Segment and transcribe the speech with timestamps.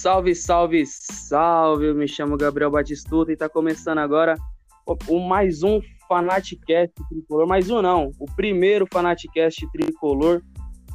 [0.00, 1.84] Salve, salve, salve!
[1.84, 4.34] Eu me chamo Gabriel Batistuta e está começando agora
[4.86, 5.78] o, mais um
[6.08, 7.46] Fanaticast Tricolor.
[7.46, 10.40] Mais um não, o primeiro Fanaticast Tricolor.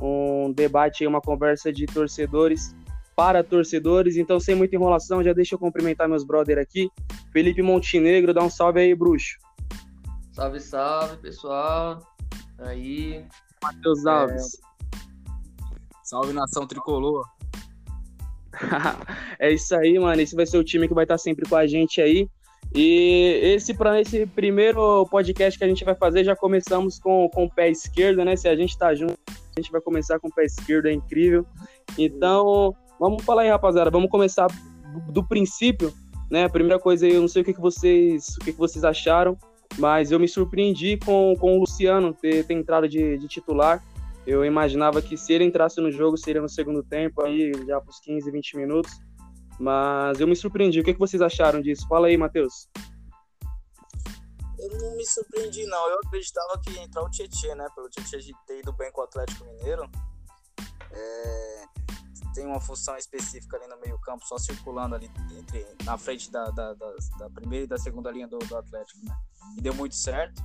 [0.02, 2.76] Um debate, uma conversa de torcedores
[3.16, 4.18] para torcedores.
[4.18, 6.90] Então, sem muita enrolação, já deixa eu cumprimentar meus brother aqui.
[7.32, 9.38] Felipe Montenegro, dá um salve aí, bruxo.
[10.32, 12.00] Salve, salve, pessoal.
[12.58, 13.24] Aí.
[13.64, 14.56] Matheus Alves.
[14.56, 14.98] É...
[16.02, 17.35] Salve, nação tricolor.
[19.40, 20.22] é isso aí, mano.
[20.22, 22.28] Esse vai ser o time que vai estar sempre com a gente aí.
[22.74, 27.46] E esse para esse primeiro podcast que a gente vai fazer, já começamos com, com
[27.46, 28.36] o pé esquerdo, né?
[28.36, 31.46] Se a gente tá junto, a gente vai começar com o pé esquerdo, é incrível.
[31.98, 33.90] Então, vamos falar aí, rapaziada.
[33.90, 35.94] Vamos começar do, do princípio,
[36.30, 36.46] né?
[36.46, 38.84] A primeira coisa aí, eu não sei o que, que vocês, o que, que vocês
[38.84, 39.38] acharam,
[39.78, 43.82] mas eu me surpreendi com, com o Luciano ter, ter entrado de, de titular.
[44.26, 47.90] Eu imaginava que se ele entrasse no jogo seria no segundo tempo, aí já para
[47.90, 48.92] os 15, 20 minutos.
[49.60, 50.80] Mas eu me surpreendi.
[50.80, 51.88] O que, que vocês acharam disso?
[51.88, 52.68] Fala aí, Matheus.
[54.58, 55.90] Eu não me surpreendi, não.
[55.90, 57.68] Eu acreditava que ia entrar o Tietchan, né?
[57.76, 59.90] Pelo Tietchan ter ido bem com o Atlético Mineiro.
[60.92, 61.66] É...
[62.34, 66.74] Tem uma função específica ali no meio-campo, só circulando ali entre, na frente da, da,
[66.74, 69.16] da, da primeira e da segunda linha do, do Atlético, né?
[69.58, 70.44] E deu muito certo.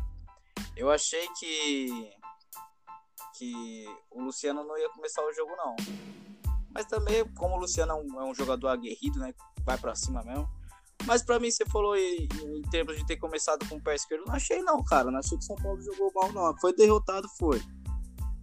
[0.77, 2.13] Eu achei que
[3.41, 5.75] que o Luciano não ia começar o jogo, não.
[6.75, 9.33] Mas também, como o Luciano é um, é um jogador aguerrido, né?
[9.65, 10.47] Vai para cima mesmo.
[11.07, 14.27] Mas para mim, você falou em, em, termos de ter começado com o pé esquerdo,
[14.27, 15.11] não achei não, cara.
[15.11, 16.59] Não achei que o São Paulo jogou mal, não.
[16.59, 17.61] Foi derrotado, foi.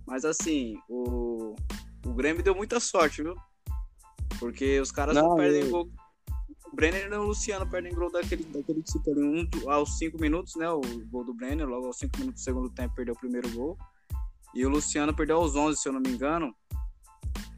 [0.08, 1.56] Mas assim, o,
[2.04, 3.36] o Grêmio deu muita sorte, viu?
[4.40, 5.70] Porque os caras não, não perdem eu...
[5.70, 5.90] gol.
[6.66, 9.22] O Brenner e o Luciano perdem gol daquele, daquele tipo ali.
[9.24, 10.70] Um, aos 5 minutos, né?
[10.70, 13.78] O gol do Brenner, logo aos 5 minutos do segundo tempo, perdeu o primeiro gol.
[14.58, 16.52] E o Luciano perdeu aos 11, se eu não me engano.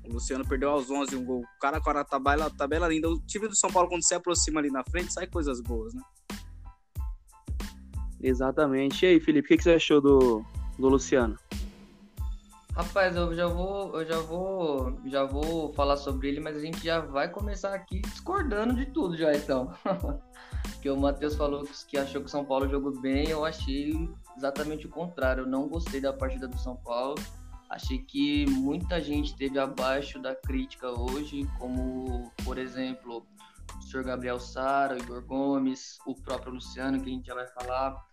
[0.05, 1.39] O Luciano perdeu aos 11 um gol.
[1.39, 3.09] O cara com a tabela, tabela linda.
[3.09, 6.01] O time do São Paulo, quando se aproxima ali na frente, sai coisas boas, né?
[8.21, 9.05] Exatamente.
[9.05, 10.43] E aí, Felipe, o que, que você achou do,
[10.77, 11.39] do Luciano?
[12.75, 16.83] Rapaz, eu já vou, eu já vou, já vou falar sobre ele, mas a gente
[16.83, 19.73] já vai começar aqui discordando de tudo já, então.
[20.81, 24.87] que o Matheus falou que achou que o São Paulo jogou bem, eu achei exatamente
[24.87, 25.43] o contrário.
[25.43, 27.15] Eu não gostei da partida do São Paulo.
[27.69, 33.27] Achei que muita gente esteve abaixo da crítica hoje, como, por exemplo,
[33.77, 38.03] o senhor Gabriel Sara, Igor Gomes, o próprio Luciano, que a gente já vai falar,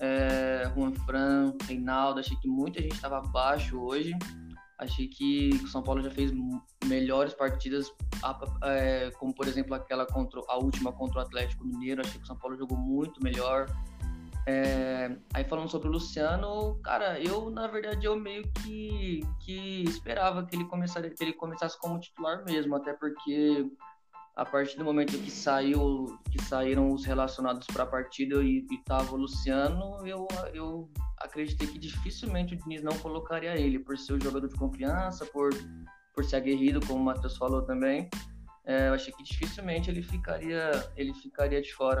[0.00, 2.20] é, Juan Fran, Reinaldo.
[2.20, 4.12] Achei que muita gente estava abaixo hoje.
[4.78, 6.30] Achei que o São Paulo já fez
[6.84, 7.90] melhores partidas,
[8.62, 12.02] é, como por exemplo aquela contra a última contra o Atlético Mineiro.
[12.02, 13.66] Achei que o São Paulo jogou muito melhor.
[14.50, 20.42] É, aí falando sobre o Luciano, cara, eu na verdade eu meio que, que esperava
[20.46, 23.70] que ele, começasse, que ele começasse como titular mesmo, até porque
[24.34, 29.12] a partir do momento que saiu que saíram os relacionados para a partida e, estava
[29.12, 34.22] o Luciano, eu, eu acreditei que dificilmente o Diniz não colocaria ele, por ser o
[34.22, 35.50] jogador de confiança, por,
[36.14, 38.08] por ser aguerrido, como o Matheus falou também.
[38.64, 42.00] É, eu achei que dificilmente ele ficaria, ele ficaria de fora.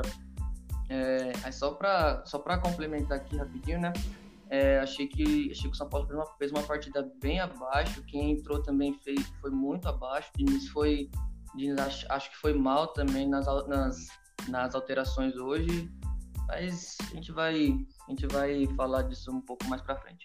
[0.88, 3.92] É, só para só complementar aqui rapidinho, né?
[4.50, 8.02] É, achei, que, achei que o São Paulo fez uma, fez uma partida bem abaixo.
[8.04, 10.30] Quem entrou também fez, foi muito abaixo.
[10.34, 11.10] O Diniz foi.
[11.54, 14.08] Diniz acho, acho que foi mal também nas, nas,
[14.48, 15.90] nas alterações hoje.
[16.46, 17.74] Mas a gente vai,
[18.06, 20.24] a gente vai falar disso um pouco mais para frente.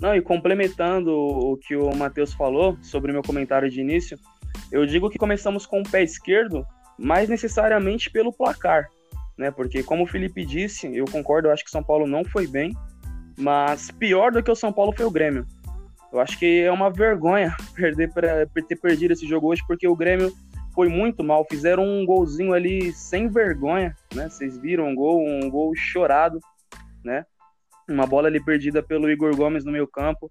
[0.00, 4.18] Não, e complementando o que o Matheus falou sobre o meu comentário de início,
[4.72, 6.66] eu digo que começamos com o pé esquerdo,
[6.98, 8.88] mais necessariamente pelo placar
[9.40, 9.50] né?
[9.50, 12.76] Porque como o Felipe disse, eu concordo, eu acho que São Paulo não foi bem,
[13.38, 15.46] mas pior do que o São Paulo foi o Grêmio.
[16.12, 19.96] Eu acho que é uma vergonha perder para ter perdido esse jogo hoje, porque o
[19.96, 20.30] Grêmio
[20.74, 21.46] foi muito mal.
[21.50, 24.28] Fizeram um golzinho ali sem vergonha, né?
[24.28, 26.38] Vocês viram um gol, um gol chorado,
[27.02, 27.24] né?
[27.88, 30.30] Uma bola ali perdida pelo Igor Gomes no meio campo,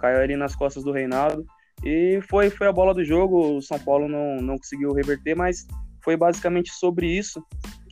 [0.00, 1.46] caiu ali nas costas do Reinaldo.
[1.84, 3.58] E foi, foi a bola do jogo.
[3.58, 5.64] O São Paulo não, não conseguiu reverter, mas
[6.02, 7.40] foi basicamente sobre isso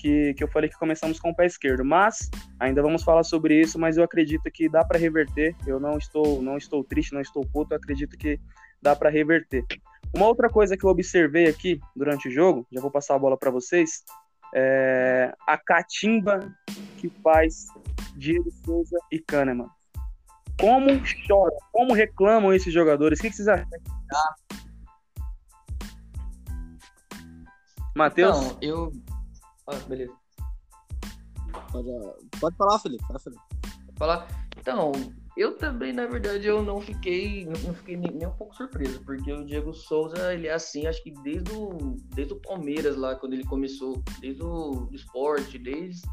[0.06, 1.84] que, que eu falei que começamos com o pé esquerdo.
[1.84, 2.30] Mas
[2.60, 5.56] ainda vamos falar sobre isso, mas eu acredito que dá para reverter.
[5.66, 8.38] Eu não estou, não estou triste, não estou puto, eu acredito que
[8.80, 9.64] dá para reverter.
[10.14, 13.36] Uma outra coisa que eu observei aqui durante o jogo, já vou passar a bola
[13.36, 14.04] para vocês,
[14.54, 16.54] é a catimba
[16.98, 17.66] que faz
[18.16, 19.68] Diego Souza e Kahneman.
[20.58, 23.18] Como choram, como reclamam esses jogadores?
[23.18, 23.68] O que, que vocês acham?
[27.94, 28.36] Matheus?
[28.36, 28.92] Então, eu,
[29.68, 30.12] ah, beleza.
[31.72, 31.88] Pode,
[32.40, 33.04] pode falar, Felipe.
[33.22, 33.42] Felipe.
[33.60, 34.28] Pode falar.
[34.58, 34.92] Então,
[35.36, 39.30] Eu também, na verdade, eu não fiquei, não fiquei nem, nem, um pouco surpreso, porque
[39.30, 43.34] o Diego Souza, ele é assim, acho que desde o, desde o Palmeiras lá, quando
[43.34, 46.08] ele começou, desde o esporte, desde,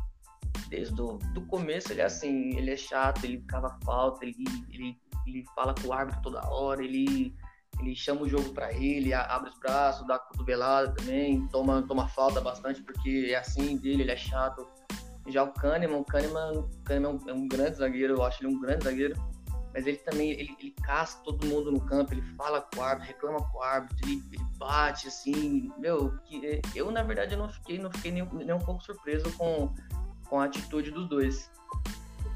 [0.68, 4.36] desde o do começo, ele é assim, ele é chato, ele cava falta, ele,
[4.70, 7.34] ele, ele fala com o árbitro toda hora, ele,
[7.84, 12.42] ele chama o jogo para ele, abre os braços, dá cotovelada também, toma, toma falta
[12.42, 14.68] bastante, porque é assim dele, ele é chato
[15.28, 18.60] já o Kahneman, o Kahneman, o Kahneman é um grande zagueiro, eu acho ele um
[18.60, 19.16] grande zagueiro,
[19.74, 20.76] mas ele também, ele, ele
[21.24, 24.44] todo mundo no campo, ele fala com o árbitro, reclama com o árbitro, ele, ele
[24.58, 28.84] bate, assim, meu, que, eu na verdade não fiquei, não fiquei nem, nem um pouco
[28.84, 29.74] surpreso com,
[30.28, 31.50] com a atitude dos dois.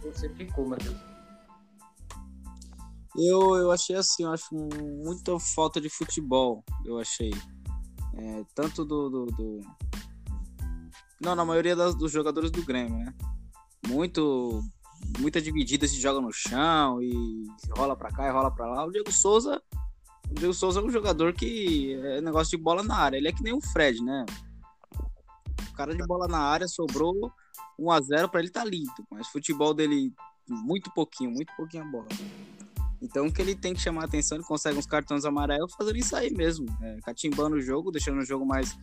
[0.02, 0.98] Você ficou, Matheus?
[3.18, 7.32] Eu, eu achei assim, eu acho muita falta de futebol, eu achei.
[8.14, 9.62] É, tanto do, do, do
[11.20, 13.14] não, na maioria das, dos jogadores do Grêmio, né?
[13.88, 14.64] Muito.
[15.20, 18.86] Muita dividida se joga no chão e rola pra cá e rola pra lá.
[18.86, 19.62] O Diego Souza.
[20.30, 23.18] O Diego Souza é um jogador que é negócio de bola na área.
[23.18, 24.26] Ele é que nem o Fred, né?
[25.70, 27.32] O cara de bola na área sobrou
[27.80, 30.12] 1 a 0 para ele tá lindo, mas futebol dele
[30.48, 32.08] muito pouquinho, muito pouquinho a bola.
[33.02, 36.16] Então que ele tem que chamar a atenção, ele consegue uns cartões amarelos fazendo isso
[36.16, 38.76] aí mesmo, é, catimbando o jogo, deixando o jogo mais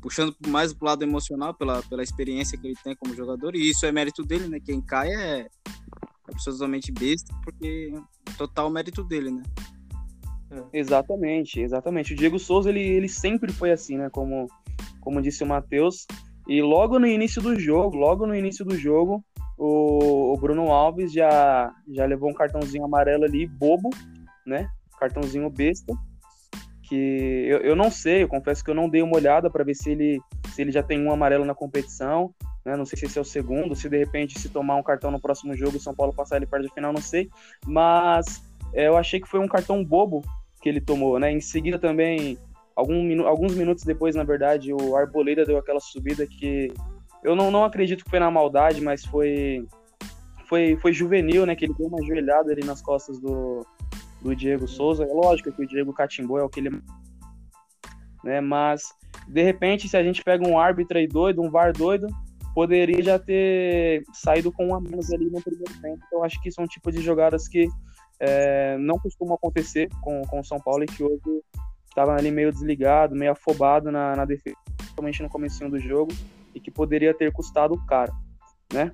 [0.00, 3.84] puxando mais pro lado emocional pela, pela experiência que ele tem como jogador, e isso
[3.84, 4.60] é mérito dele, né?
[4.60, 5.48] Quem cai é
[6.28, 7.92] absolutamente besta, porque
[8.28, 9.42] é total mérito dele, né?
[10.50, 10.78] É.
[10.78, 12.12] Exatamente, exatamente.
[12.12, 14.08] O Diego Souza, ele, ele sempre foi assim, né?
[14.10, 14.46] Como,
[15.00, 16.06] como disse o Matheus.
[16.46, 19.22] E logo no início do jogo, logo no início do jogo,
[19.58, 23.90] o, o Bruno Alves já, já levou um cartãozinho amarelo ali, bobo,
[24.46, 24.70] né?
[24.98, 25.92] Cartãozinho besta
[26.88, 29.74] que eu, eu não sei, eu confesso que eu não dei uma olhada para ver
[29.74, 30.20] se ele,
[30.54, 32.34] se ele já tem um amarelo na competição,
[32.64, 32.76] né?
[32.76, 35.20] Não sei se esse é o segundo, se de repente se tomar um cartão no
[35.20, 37.28] próximo jogo e São Paulo passar ele para a final, não sei.
[37.66, 40.22] Mas é, eu achei que foi um cartão bobo
[40.62, 41.30] que ele tomou, né?
[41.30, 42.38] Em seguida também,
[42.74, 46.72] algum alguns minutos depois, na verdade, o Arboleda deu aquela subida que
[47.28, 49.66] eu não, não acredito que foi na maldade, mas foi
[50.48, 51.54] foi, foi juvenil, né?
[51.54, 53.66] Que ele deu uma joelhada ali nas costas do,
[54.22, 55.04] do Diego Souza.
[55.04, 56.82] É lógico que o Diego catimbou é o que ele.
[58.24, 58.92] Né, mas,
[59.28, 62.08] de repente, se a gente pega um árbitro aí doido, um VAR doido,
[62.54, 66.02] poderia já ter saído com um menos ali no primeiro tempo.
[66.06, 67.68] Então, acho que são tipos de jogadas que
[68.18, 71.20] é, não costumam acontecer com, com o São Paulo e que hoje
[71.88, 76.12] estava ali meio desligado, meio afobado na, na defesa, principalmente no começo do jogo,
[76.58, 78.12] e que poderia ter custado caro,
[78.72, 78.92] né?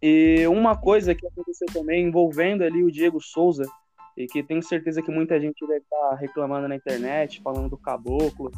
[0.00, 3.64] E uma coisa que aconteceu também envolvendo ali o Diego Souza,
[4.16, 7.76] e que tenho certeza que muita gente deve estar tá reclamando na internet, falando do
[7.76, 8.50] caboclo.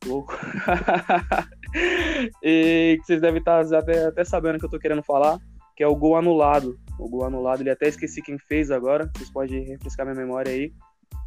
[0.00, 0.34] Caboclo.
[2.42, 5.38] e que vocês devem estar tá até, até sabendo o que eu estou querendo falar,
[5.76, 6.76] que é o gol anulado.
[6.98, 10.72] O gol anulado, ele até esqueci quem fez agora, vocês podem refrescar minha memória aí.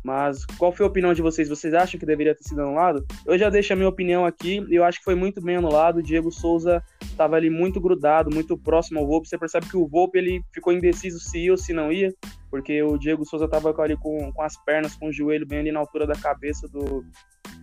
[0.04, 1.50] Mas qual foi a opinião de vocês?
[1.50, 3.06] Vocês acham que deveria ter sido anulado?
[3.26, 4.66] Eu já deixo a minha opinião aqui.
[4.70, 5.98] Eu acho que foi muito bem anulado.
[5.98, 9.28] O Diego Souza estava ali muito grudado, muito próximo ao Volpe.
[9.28, 12.14] Você percebe que o Volpe ele ficou indeciso se ia ou se não ia,
[12.50, 15.72] porque o Diego Souza estava ali com, com as pernas, com o joelho bem ali
[15.72, 17.04] na altura da cabeça do,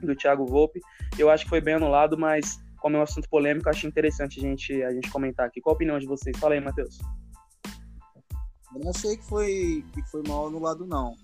[0.02, 0.80] do Thiago Volpe.
[1.18, 4.42] Eu acho que foi bem anulado, mas como é um assunto polêmico, acho interessante a
[4.42, 5.60] gente, a gente comentar aqui.
[5.60, 6.38] Qual a opinião de vocês?
[6.38, 6.98] Fala aí, Matheus.
[8.74, 11.14] Eu não achei que foi, que foi mal anulado, não.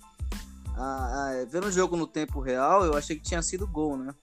[0.77, 4.15] Ah, ah, vendo o jogo no tempo real, eu achei que tinha sido gol, né?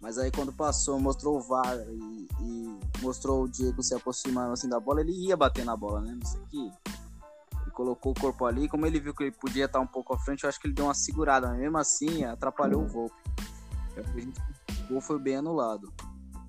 [0.00, 4.68] Mas aí quando passou, mostrou o VAR e, e, mostrou o Diego se aproximando assim
[4.68, 6.16] da bola, ele ia bater na bola, né?
[6.18, 6.58] Não sei que.
[6.58, 10.18] Ele colocou o corpo ali, como ele viu que ele podia estar um pouco à
[10.18, 11.52] frente, eu acho que ele deu uma segurada.
[11.52, 13.14] Mesmo assim, atrapalhou o Volpe.
[14.84, 15.92] O gol foi bem anulado.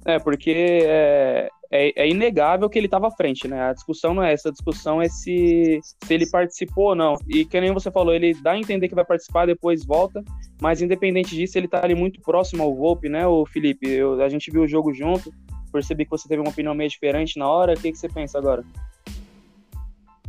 [0.05, 0.51] É, porque
[0.85, 3.69] é, é, é inegável que ele estava à frente, né?
[3.69, 7.17] A discussão não é essa, a discussão é se, se ele participou ou não.
[7.27, 10.23] E que nem você falou, ele dá a entender que vai participar, depois volta,
[10.61, 13.89] mas independente disso, ele tá ali muito próximo ao Volpe, né, o Felipe?
[13.89, 15.33] Eu, a gente viu o jogo junto,
[15.71, 18.37] percebi que você teve uma opinião meio diferente na hora, o que, que você pensa
[18.37, 18.63] agora?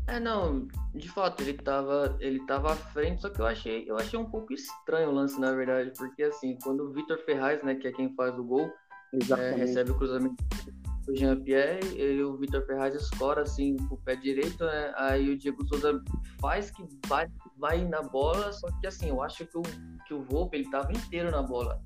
[0.07, 3.97] É, não, de fato, ele tava, ele tava à frente, só que eu achei, eu
[3.97, 7.75] achei um pouco estranho o lance, na verdade, porque assim, quando o Vitor Ferraz, né,
[7.75, 8.71] que é quem faz o gol,
[9.37, 10.37] é, recebe o cruzamento
[11.07, 14.93] do Jean-Pierre e o Vitor Ferraz escora assim com o pé direito, né?
[14.97, 16.03] Aí o Diego Souza
[16.41, 17.27] faz que vai,
[17.59, 19.63] vai na bola, só que assim, eu acho que o,
[20.07, 21.81] que o Volpe ele tava inteiro na bola.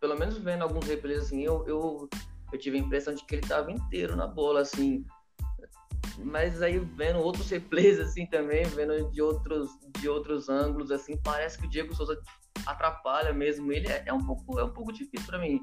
[0.00, 2.08] Pelo menos vendo alguns replays assim, eu, eu,
[2.52, 5.04] eu tive a impressão de que ele tava inteiro na bola, assim.
[6.18, 9.68] Mas aí vendo outros replays assim também, vendo de outros,
[9.98, 12.20] de outros ângulos, assim, parece que o Diego Souza
[12.64, 13.72] atrapalha mesmo.
[13.72, 15.60] Ele é, é um pouco, é um pouco difícil para mim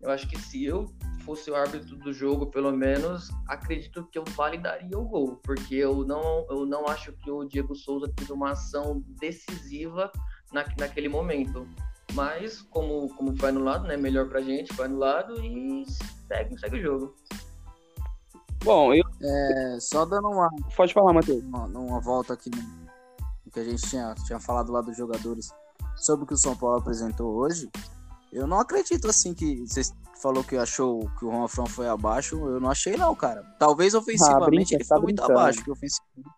[0.00, 0.86] Eu acho que se eu
[1.24, 6.04] fosse o árbitro do jogo, pelo menos, acredito que eu validaria o gol, porque eu
[6.04, 10.10] não, eu não acho que o Diego Souza teve uma ação decisiva
[10.52, 11.68] na, naquele momento.
[12.14, 13.96] Mas, como, como foi anulado, né?
[13.96, 15.84] Melhor pra gente, foi anulado e
[16.26, 17.14] segue, segue o jogo.
[18.64, 19.04] Bom, eu.
[19.22, 20.48] É, só dando uma.
[20.76, 21.42] Pode falar, Matheus.
[21.44, 25.50] Uma, uma volta aqui no, no, que a gente tinha, tinha falado lá dos jogadores
[25.96, 27.68] sobre o que o São Paulo apresentou hoje.
[28.32, 32.36] Eu não acredito assim que vocês falou que achou que o Juan Fran foi abaixo.
[32.36, 33.42] Eu não achei, não, cara.
[33.58, 36.28] Talvez ofensivamente ah, brinca, ele tá foi muito abaixo que ofensivamente.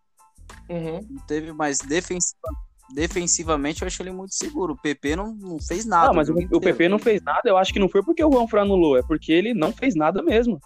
[0.69, 1.17] Uhum.
[1.27, 4.75] Teve, mas defensivamente defensivamente eu achei ele muito seguro.
[4.75, 6.09] O PP não, não fez nada.
[6.09, 8.31] Não, mas o, o PP não fez nada, eu acho que não foi porque o
[8.31, 10.61] Juan Fran anulou, é porque ele não fez nada mesmo.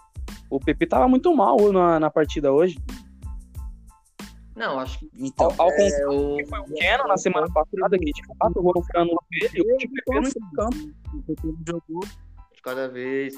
[0.49, 2.77] O PP tava muito mal na, na partida hoje.
[4.55, 5.09] Não, acho que.
[5.15, 6.47] Então, ao, ao é, o...
[6.47, 9.77] foi o Keno na semana passada, que de fato o Juan Fran anulou ele, o
[9.77, 10.95] PP não entrou campo.
[11.13, 11.99] O jogou.
[12.53, 13.35] De cada vez.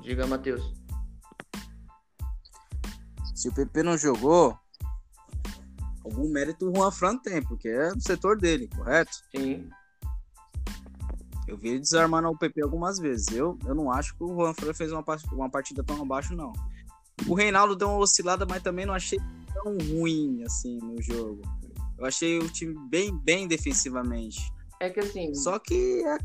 [0.00, 0.72] Diga, Matheus.
[3.34, 4.58] Se o PP não jogou,
[6.02, 9.12] algum mérito o Juan Fran tem, porque é do setor dele, correto?
[9.34, 9.68] Sim.
[11.54, 13.28] Eu vi ele desarmando o PP algumas vezes.
[13.28, 16.52] Eu, eu não acho que o Juan Fran fez uma, uma partida tão abaixo, não.
[17.28, 19.20] O Reinaldo deu uma oscilada, mas também não achei
[19.52, 21.42] tão ruim assim no jogo.
[21.96, 24.52] Eu achei o time bem, bem defensivamente.
[24.80, 25.32] É que assim.
[25.32, 26.18] Só que é,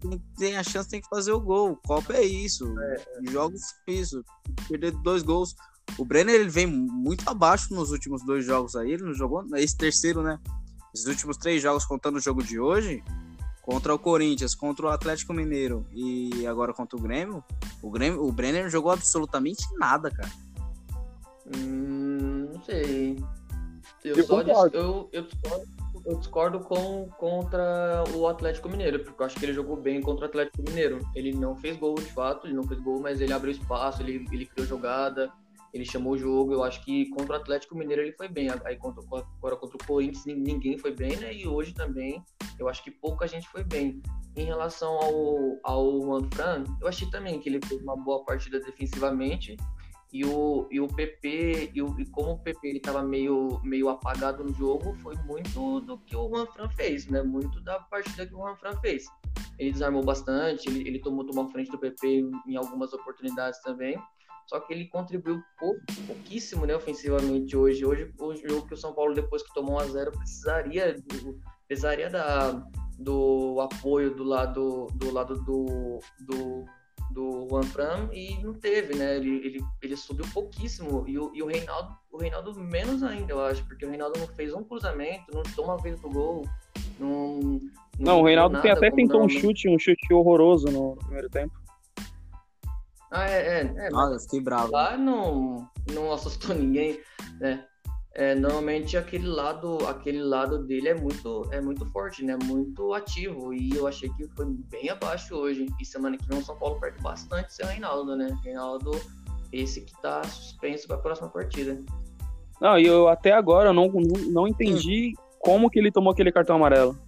[0.00, 1.78] quem tem a chance tem que fazer o gol.
[1.86, 2.66] Copa é isso.
[2.80, 3.30] É, é.
[3.30, 4.24] Jogos isso.
[4.68, 5.54] Perder dois gols.
[5.96, 8.90] O Brenner ele vem muito abaixo nos últimos dois jogos aí.
[8.90, 10.36] Ele não jogou esse terceiro, né?
[10.92, 13.04] Esses últimos três jogos, contando o jogo de hoje,
[13.68, 17.44] contra o Corinthians, contra o Atlético Mineiro e agora contra o Grêmio,
[17.82, 20.30] o, Grêmio, o Brenner não jogou absolutamente nada, cara.
[21.54, 23.22] Hum, não sei.
[24.02, 25.66] Eu, eu só dis, eu, eu, discordo,
[26.06, 30.24] eu discordo com, contra o Atlético Mineiro, porque eu acho que ele jogou bem contra
[30.24, 31.06] o Atlético Mineiro.
[31.14, 34.26] Ele não fez gol de fato, ele não fez gol, mas ele abriu espaço, ele,
[34.32, 35.30] ele criou jogada
[35.72, 36.52] ele chamou o jogo.
[36.52, 38.48] Eu acho que contra o Atlético Mineiro ele foi bem.
[38.64, 41.34] Aí contra, agora contra o Corinthians ninguém foi bem, né?
[41.34, 42.22] E hoje também
[42.58, 44.02] eu acho que pouca gente foi bem.
[44.36, 46.28] Em relação ao, ao Juan
[46.80, 49.56] eu achei também que ele fez uma boa partida defensivamente.
[50.10, 53.90] E o, e o PP, e, o, e como o PP ele estava meio, meio
[53.90, 57.22] apagado no jogo, foi muito do que o Juan fez, né?
[57.22, 59.04] Muito da partida que o Juan fez.
[59.58, 64.00] Ele desarmou bastante, ele, ele tomou, a frente do PP em algumas oportunidades também
[64.48, 67.84] só que ele contribuiu pouco, pouquíssimo né, ofensivamente hoje.
[67.84, 71.38] Hoje, o jogo que o São Paulo, depois que tomou 1 a 0 precisaria, do,
[71.66, 72.66] precisaria da,
[72.98, 76.64] do apoio do lado do, lado do, do,
[77.10, 79.16] do Juan Fran e não teve, né?
[79.16, 83.44] Ele, ele, ele subiu pouquíssimo e o, e o Reinaldo, o Reinaldo menos ainda, eu
[83.44, 86.48] acho, porque o Reinaldo não fez um cruzamento, não toma uma vez pro gol.
[86.98, 87.60] Não, não,
[87.98, 91.67] não o Reinaldo tem, até tentou um chute, um chute horroroso no primeiro tempo.
[93.10, 93.74] Ah, é, é.
[93.76, 94.72] é ah, eu fiquei bravo.
[94.72, 97.00] Lá não, não assustou ninguém,
[97.40, 97.64] né?
[98.14, 102.36] É, normalmente aquele lado, aquele lado dele é muito, é muito forte, né?
[102.44, 103.54] Muito ativo.
[103.54, 105.66] E eu achei que foi bem abaixo hoje.
[105.80, 108.36] E semana que vem o São Paulo perde bastante sem o Reinaldo, né?
[108.42, 108.90] Reinaldo,
[109.52, 111.80] esse que tá suspenso para a próxima partida.
[112.60, 115.22] Não, e eu até agora não, não, não entendi hum.
[115.38, 116.98] como que ele tomou aquele cartão amarelo.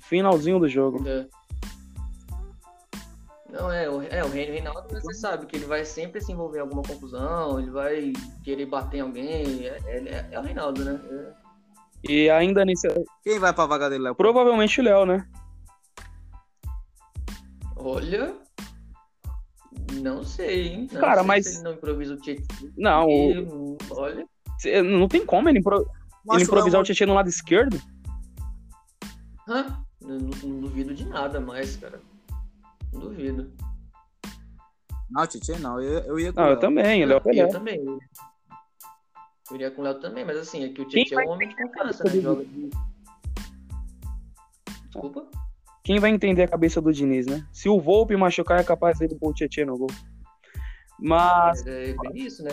[0.00, 1.08] Finalzinho do jogo.
[1.08, 1.26] É.
[3.54, 6.62] Não, é, o, é, o Reinaldo, você sabe que ele vai sempre se envolver em
[6.62, 9.64] alguma confusão, ele vai querer bater em alguém.
[9.64, 11.00] É, é, é o Reinaldo, né?
[11.08, 12.12] É.
[12.12, 12.88] E ainda nesse.
[13.22, 14.14] Quem vai pra vaga dele, Léo?
[14.16, 15.28] Provavelmente o Léo, né?
[17.76, 18.34] Olha.
[20.02, 20.88] Não sei, hein?
[20.90, 21.46] Não Cara, sei mas.
[21.46, 22.72] ele não improvisa o Tietchan.
[22.76, 23.78] Não, o...
[23.92, 24.26] olha.
[24.82, 25.88] Não tem como ele, impro...
[26.32, 27.80] ele improvisar o Tietchan no lado esquerdo?
[29.46, 29.78] Hã?
[30.00, 32.00] Não, não duvido de nada mais, cara.
[32.98, 33.52] Duvido.
[35.10, 35.80] Não, Tietchan não.
[35.80, 37.84] Eu, eu ia com Não, eu também, o Léo Eu também.
[39.50, 41.48] Eu iria com o Léo também, mas assim, é que o Tietchan é um homem
[41.48, 42.20] de confiança, né?
[42.20, 42.70] Joga de...
[44.86, 45.26] Desculpa?
[45.82, 47.46] Quem vai entender a cabeça do Diniz, né?
[47.52, 49.90] Se o Volpe machucar, é capaz de pôr o Tietchan no gol.
[50.98, 51.64] Mas.
[51.66, 52.52] É, é bem isso, né?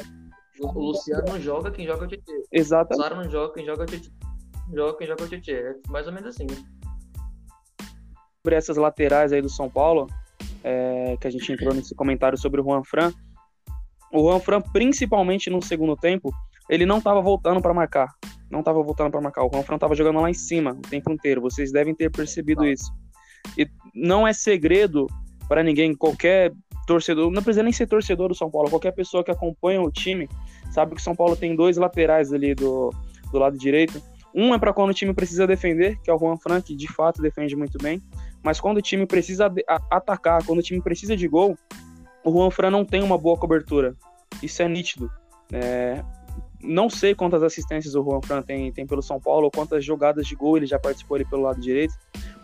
[0.60, 2.34] O Luciano não joga, quem joga é o Tietchan.
[2.52, 2.94] Exato.
[2.94, 4.12] O Sara não joga, quem joga é o Tietchan.
[4.74, 5.54] Joga, quem joga é o Tietchan.
[5.54, 6.58] É mais ou menos assim, né?
[8.42, 10.08] Sobre essas laterais aí do São Paulo,
[10.64, 13.12] é, que a gente entrou nesse comentário sobre o Juan Fran.
[14.12, 16.34] O Juan Fran, principalmente no segundo tempo,
[16.70, 18.10] ele não estava voltando para marcar.
[18.50, 19.44] Não estava voltando para marcar.
[19.46, 21.42] O Juan Fran estava jogando lá em cima o tempo inteiro.
[21.42, 22.92] Vocês devem ter percebido isso.
[23.58, 25.08] E não é segredo
[25.48, 26.54] para ninguém, qualquer
[26.88, 30.28] torcedor, não precisa nem ser torcedor do São Paulo, qualquer pessoa que acompanha o time
[30.72, 32.90] sabe que o São Paulo tem dois laterais ali do,
[33.32, 34.02] do lado direito.
[34.34, 36.88] Um é para quando o time precisa defender, que é o Juan Fran, que de
[36.88, 38.02] fato defende muito bem.
[38.44, 39.52] Mas quando o time precisa
[39.90, 41.56] atacar, quando o time precisa de gol,
[42.24, 43.96] o Juan Fran não tem uma boa cobertura.
[44.42, 45.10] Isso é nítido.
[45.52, 46.04] É,
[46.64, 50.26] não sei quantas assistências o Juan Fran tem, tem pelo São Paulo, ou quantas jogadas
[50.26, 51.94] de gol ele já participou ali pelo lado direito.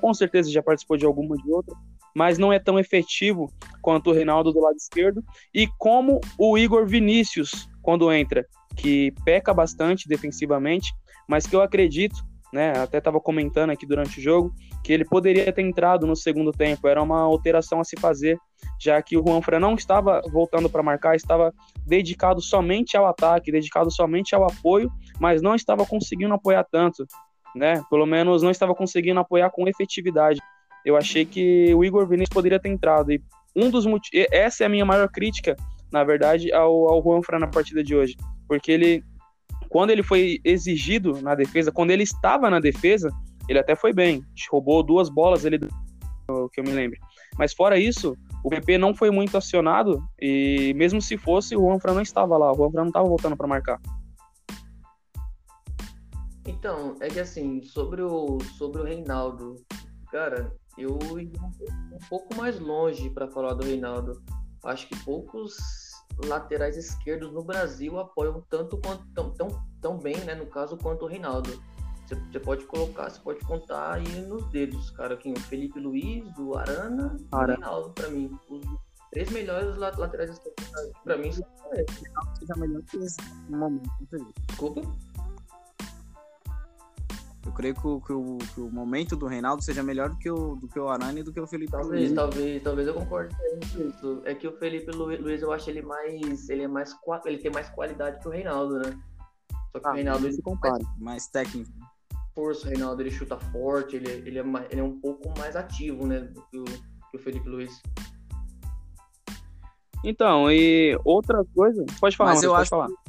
[0.01, 1.75] Com certeza já participou de alguma de outra,
[2.15, 3.51] mas não é tão efetivo
[3.81, 5.23] quanto o Reinaldo do lado esquerdo.
[5.53, 10.93] E como o Igor Vinícius, quando entra, que peca bastante defensivamente,
[11.27, 12.15] mas que eu acredito,
[12.53, 14.53] né, até estava comentando aqui durante o jogo,
[14.87, 18.39] que ele poderia ter entrado no segundo tempo, era uma alteração a se fazer,
[18.79, 21.53] já que o Juan Fran não estava voltando para marcar, estava
[21.85, 24.89] dedicado somente ao ataque, dedicado somente ao apoio,
[25.19, 27.05] mas não estava conseguindo apoiar tanto,
[27.53, 27.83] né?
[27.89, 30.39] Pelo menos não estava conseguindo apoiar com efetividade.
[30.85, 33.21] Eu achei que o Igor Vinícius poderia ter entrado e
[33.53, 35.57] um dos motivos, essa é a minha maior crítica,
[35.91, 38.15] na verdade, ao, ao Juan Fran na partida de hoje,
[38.47, 39.03] porque ele
[39.67, 43.11] quando ele foi exigido na defesa, quando ele estava na defesa,
[43.47, 44.23] ele até foi bem.
[44.51, 45.59] Roubou duas bolas ele
[46.51, 46.99] que eu me lembro.
[47.37, 51.93] Mas fora isso, o PP não foi muito acionado e mesmo se fosse, o Juanfran
[51.93, 52.51] não estava lá.
[52.51, 53.79] O Juanfran não estava voltando para marcar.
[56.45, 59.55] Então, é que assim, sobre o, sobre o Reinaldo,
[60.11, 64.21] cara, eu um pouco mais longe para falar do Reinaldo.
[64.63, 65.55] Acho que poucos
[66.25, 69.47] laterais esquerdos no Brasil apoiam tanto quanto tão, tão,
[69.81, 71.61] tão bem, né, no caso, quanto o Reinaldo.
[72.07, 76.57] Você pode colocar, você pode contar aí nos dedos, cara, aqui o Felipe Luiz, do
[76.57, 78.31] Arana e o Reinaldo, pra mim.
[78.49, 78.65] Os
[79.11, 82.03] três melhores laterais esquerdos pra mim são esses.
[82.39, 83.17] seja melhor que esse
[83.49, 83.89] momento.
[84.47, 84.81] Desculpa?
[87.45, 90.29] Eu creio que o, que, o, que o, momento do Reinaldo seja melhor do que
[90.29, 92.13] o, do que o Arana e do que o Felipe talvez, Luiz.
[92.13, 94.21] Talvez, talvez eu concorde com isso.
[94.25, 96.49] É que o Felipe Luiz, eu acho ele mais.
[96.49, 96.95] Ele é mais.
[97.25, 98.97] Ele tem mais qualidade que o Reinaldo, né?
[99.71, 100.83] Só que ah, o Reinaldo se compara.
[100.83, 101.71] Mais, mais técnico.
[102.37, 105.55] Força, o Reinaldo ele chuta forte, ele, ele, é, mais, ele é um pouco mais
[105.55, 106.19] ativo, né?
[106.19, 107.81] Do que o, Felipe Luiz.
[110.03, 111.83] Então, e outra coisa.
[111.99, 112.89] Pode falar, mas eu acho falar.
[112.89, 113.07] Que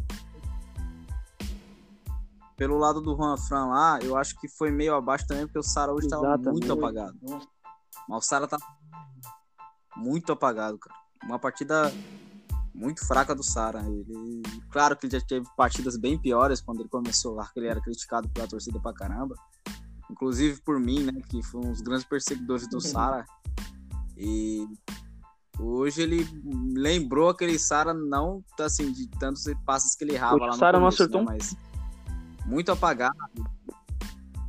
[2.56, 5.62] pelo lado do Juan Fran lá, eu acho que foi meio abaixo também, porque o
[5.62, 7.16] Sara hoje estava muito apagado.
[8.08, 8.56] Mas o Sara tá
[9.94, 10.98] muito apagado, cara.
[11.22, 11.92] Uma partida
[12.78, 13.80] muito fraca do Sara.
[13.80, 17.66] Ele, claro que ele já teve partidas bem piores quando ele começou lá, que ele
[17.66, 19.34] era criticado pela torcida pra caramba.
[20.10, 23.26] Inclusive por mim, né, que foi um dos grandes perseguidores do Sara.
[24.16, 24.66] E
[25.58, 26.26] hoje ele
[26.72, 30.86] lembrou aquele Sara não assim de tantos passes que ele errava lá no Sara não
[30.86, 31.56] acertou né, mas
[32.46, 33.16] muito apagado.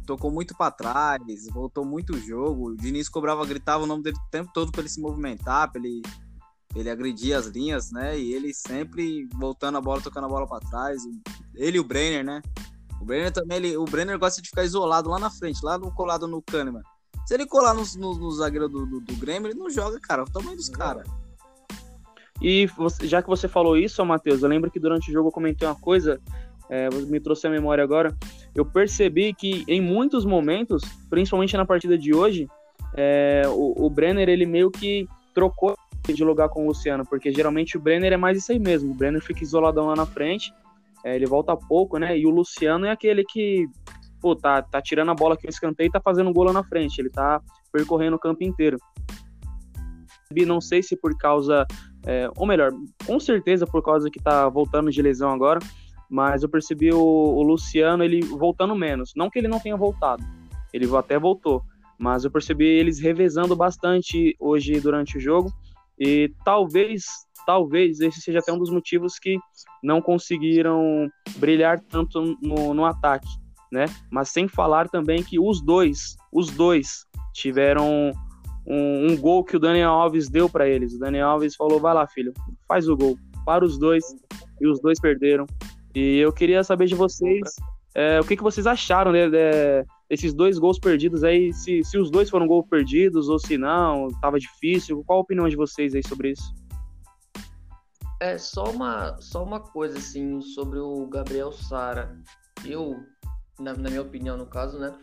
[0.06, 2.70] Tocou muito para trás, voltou muito o jogo.
[2.70, 5.82] O Diniz cobrava, gritava o nome dele o tempo todo para ele se movimentar, para
[5.82, 6.02] ele,
[6.76, 8.18] ele agredir as linhas, né?
[8.18, 11.02] E ele sempre voltando a bola, tocando a bola para trás.
[11.56, 12.42] Ele e o Brenner, né?
[13.02, 15.92] O Brenner também, ele, o Brenner gosta de ficar isolado lá na frente, lá no
[15.92, 16.84] colado no Kahneman.
[17.26, 20.24] Se ele colar no, no, no zagueiro do, do, do, Grêmio, ele não joga, cara.
[20.24, 21.08] O tamanho dos caras.
[22.42, 25.34] E você, já que você falou isso, Matheus, eu lembro que durante o jogo eu
[25.34, 26.20] comentei uma coisa
[26.70, 28.16] é, me trouxe a memória agora,
[28.54, 32.48] eu percebi que em muitos momentos, principalmente na partida de hoje,
[32.96, 35.76] é, o, o, Brenner ele meio que trocou
[36.14, 38.96] de lugar com o Luciano, porque geralmente o Brenner é mais isso aí mesmo, o
[38.96, 40.54] Brenner fica isoladão lá na frente,
[41.04, 42.18] é, ele volta pouco, né?
[42.18, 43.68] E o Luciano é aquele que
[44.22, 46.64] pô, tá, tá tirando a bola aqui no escanteio e tá fazendo gol lá na
[46.64, 47.42] frente, ele tá
[47.72, 48.78] percorrendo o campo inteiro.
[50.46, 51.66] Não sei se por causa,
[52.06, 52.72] é, ou melhor,
[53.06, 55.60] com certeza por causa que tá voltando de lesão agora,
[56.10, 59.14] mas eu percebi o, o, Luciano ele voltando menos.
[59.16, 60.24] Não que ele não tenha voltado,
[60.72, 61.64] ele até voltou,
[61.98, 65.52] mas eu percebi eles revezando bastante hoje durante o jogo
[66.00, 67.06] e talvez,
[67.46, 69.38] talvez esse seja até um dos motivos que
[69.84, 73.28] não conseguiram brilhar tanto no, no ataque,
[73.72, 73.86] né?
[74.12, 78.12] Mas sem falar também que os dois, os dois tiveram
[78.66, 80.94] um, um gol que o Daniel Alves deu para eles.
[80.94, 82.34] O Daniel Alves falou: "Vai lá, filho,
[82.68, 83.18] faz o gol".
[83.46, 84.04] Para os dois
[84.62, 85.46] e os dois perderam.
[85.96, 87.56] E eu queria saber de vocês
[87.96, 91.98] é, o que, que vocês acharam né, de, desses dois gols perdidos aí, se, se
[91.98, 95.04] os dois foram gols perdidos ou se não, estava difícil.
[95.06, 96.54] Qual a opinião de vocês aí sobre isso?
[98.20, 102.18] É só uma, só uma coisa assim sobre o Gabriel Sara.
[102.66, 103.00] Eu,
[103.60, 104.94] na, na, minha opinião, no caso, né?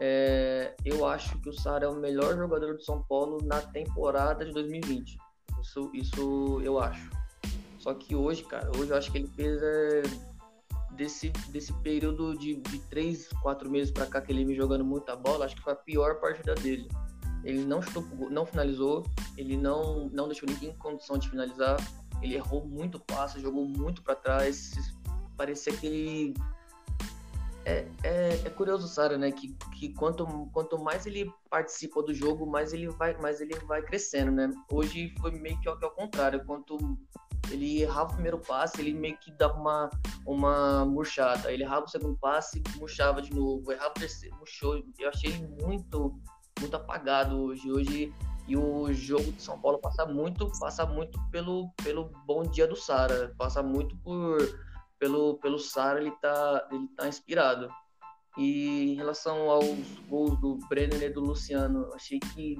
[0.00, 4.44] É, eu acho que o Sara é o melhor jogador do São Paulo na temporada
[4.44, 5.16] de 2020.
[5.60, 7.10] Isso, isso eu acho.
[7.78, 10.02] Só que hoje, cara, hoje eu acho que ele fez é,
[10.96, 15.16] desse, desse período de, de três, quatro meses para cá que ele me jogando muita
[15.16, 16.88] bola, acho que foi a pior partida dele.
[17.44, 19.04] Ele não chutou, não finalizou,
[19.36, 21.76] ele não, não deixou ninguém em condição de finalizar.
[22.20, 24.72] Ele errou muito passe, jogou muito para trás.
[25.36, 26.34] Parecia que ele
[27.64, 29.30] é, é, é, curioso, Sara, né?
[29.30, 33.82] Que, que quanto, quanto mais ele participa do jogo, mais ele vai, mais ele vai
[33.82, 34.50] crescendo, né?
[34.70, 36.44] Hoje foi meio que ao, que ao contrário.
[36.44, 36.78] Quanto
[37.50, 39.90] ele errava o primeiro passe, ele meio que dava uma,
[40.26, 41.52] uma murchada.
[41.52, 43.70] Ele errava o segundo passe, murchava de novo.
[43.70, 44.82] Errava o terceiro, murchou.
[44.98, 46.18] Eu achei ele muito,
[46.60, 47.70] muito apagado hoje.
[47.70, 48.14] Hoje
[48.48, 52.74] e o jogo de São Paulo passa muito, passa muito pelo, pelo bom dia do
[52.74, 53.32] Sara.
[53.38, 54.38] Passa muito por
[55.02, 57.68] pelo, pelo Sara, ele tá, ele tá inspirado.
[58.38, 62.56] E em relação aos gols do Brenner e do Luciano, achei que,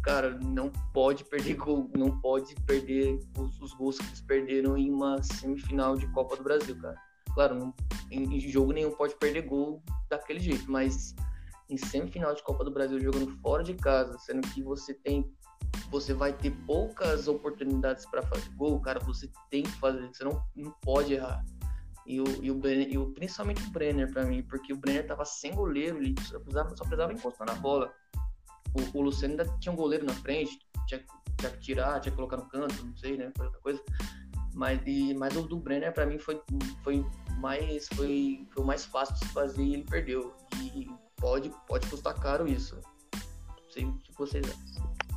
[0.00, 4.88] cara, não pode perder gol, não pode perder os, os gols que eles perderam em
[4.88, 6.96] uma semifinal de Copa do Brasil, cara.
[7.34, 7.74] Claro, não,
[8.08, 11.12] em, em jogo nenhum pode perder gol daquele jeito, mas
[11.68, 15.28] em semifinal de Copa do Brasil jogando fora de casa, sendo que você tem
[15.90, 20.42] você vai ter poucas oportunidades para fazer gol, cara, você tem que fazer, você não,
[20.54, 21.44] não pode errar.
[22.06, 25.06] E o, e o, Brenner, e o principalmente o Brenner para mim, porque o Brenner
[25.06, 27.92] tava sem goleiro, ele só precisava, só precisava encostar na bola.
[28.74, 31.04] O, o Luciano ainda tinha um goleiro na frente, tinha,
[31.36, 33.82] tinha que tirar, tinha que colocar no canto, não sei, né, outra coisa.
[34.54, 36.40] Mas, e, mas o do Brenner para mim foi,
[36.82, 37.04] foi
[37.38, 40.34] mais foi, foi o mais fácil de se fazer e ele perdeu.
[40.62, 42.76] E pode, pode custar caro isso.
[43.14, 45.07] Não sei o que vocês acham.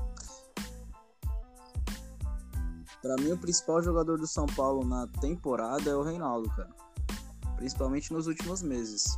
[3.02, 6.70] Para mim, o principal jogador do São Paulo na temporada é o Reinaldo, cara.
[7.56, 9.18] Principalmente nos últimos meses.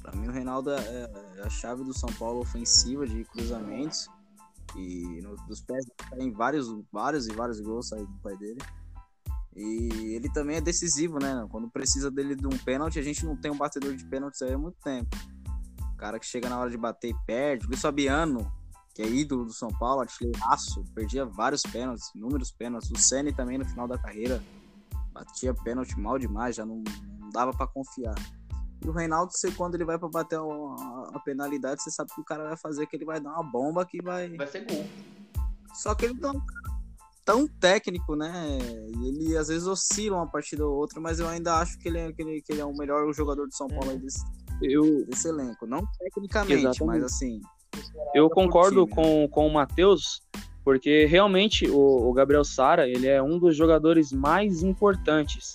[0.00, 4.08] Para mim, o Reinaldo é, é a chave do São Paulo ofensiva de cruzamentos.
[4.76, 8.60] E no, dos pés tem vários, vários e vários gols saem do pai dele.
[9.56, 11.46] E ele também é decisivo, né?
[11.50, 14.52] Quando precisa dele de um pênalti, a gente não tem um batedor de pênalti aí
[14.52, 15.16] há muito tempo.
[15.94, 17.66] O cara que chega na hora de bater e perde.
[17.66, 18.52] Luiz Fabiano
[18.98, 22.90] que é ídolo do São Paulo, artilheiraço, perdia vários pênaltis, inúmeros pênaltis.
[22.90, 24.42] O Ceni também no final da carreira
[25.12, 26.82] batia pênalti mal demais, já não,
[27.20, 28.16] não dava para confiar.
[28.84, 30.42] E o Reinaldo, você, quando ele vai para bater a,
[31.14, 33.86] a, penalidade, você sabe que o cara vai fazer, que ele vai dar uma bomba
[33.86, 34.36] que vai.
[34.36, 34.84] Vai ser gol.
[35.74, 36.42] Só que ele não
[37.24, 38.58] tão técnico, né?
[39.04, 42.12] Ele às vezes oscila uma partida ou outra, mas eu ainda acho que ele é,
[42.12, 43.96] que ele, que ele é o melhor jogador do São Paulo é.
[43.96, 44.24] desse,
[44.60, 45.06] eu...
[45.06, 45.68] desse elenco.
[45.68, 46.84] Não tecnicamente, Exatamente.
[46.84, 47.40] mas assim,
[48.14, 50.20] eu concordo com, com o Matheus,
[50.64, 55.54] porque realmente o, o, Gabriel Sara ele é um dos jogadores mais importantes,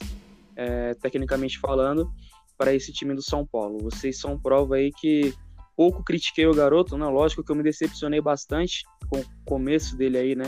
[0.56, 2.12] é, tecnicamente falando,
[2.58, 3.80] para esse time do São Paulo.
[3.80, 5.34] Vocês são prova aí que
[5.76, 7.06] pouco critiquei o garoto, né?
[7.06, 10.46] Lógico que eu me decepcionei bastante com o começo dele aí, né?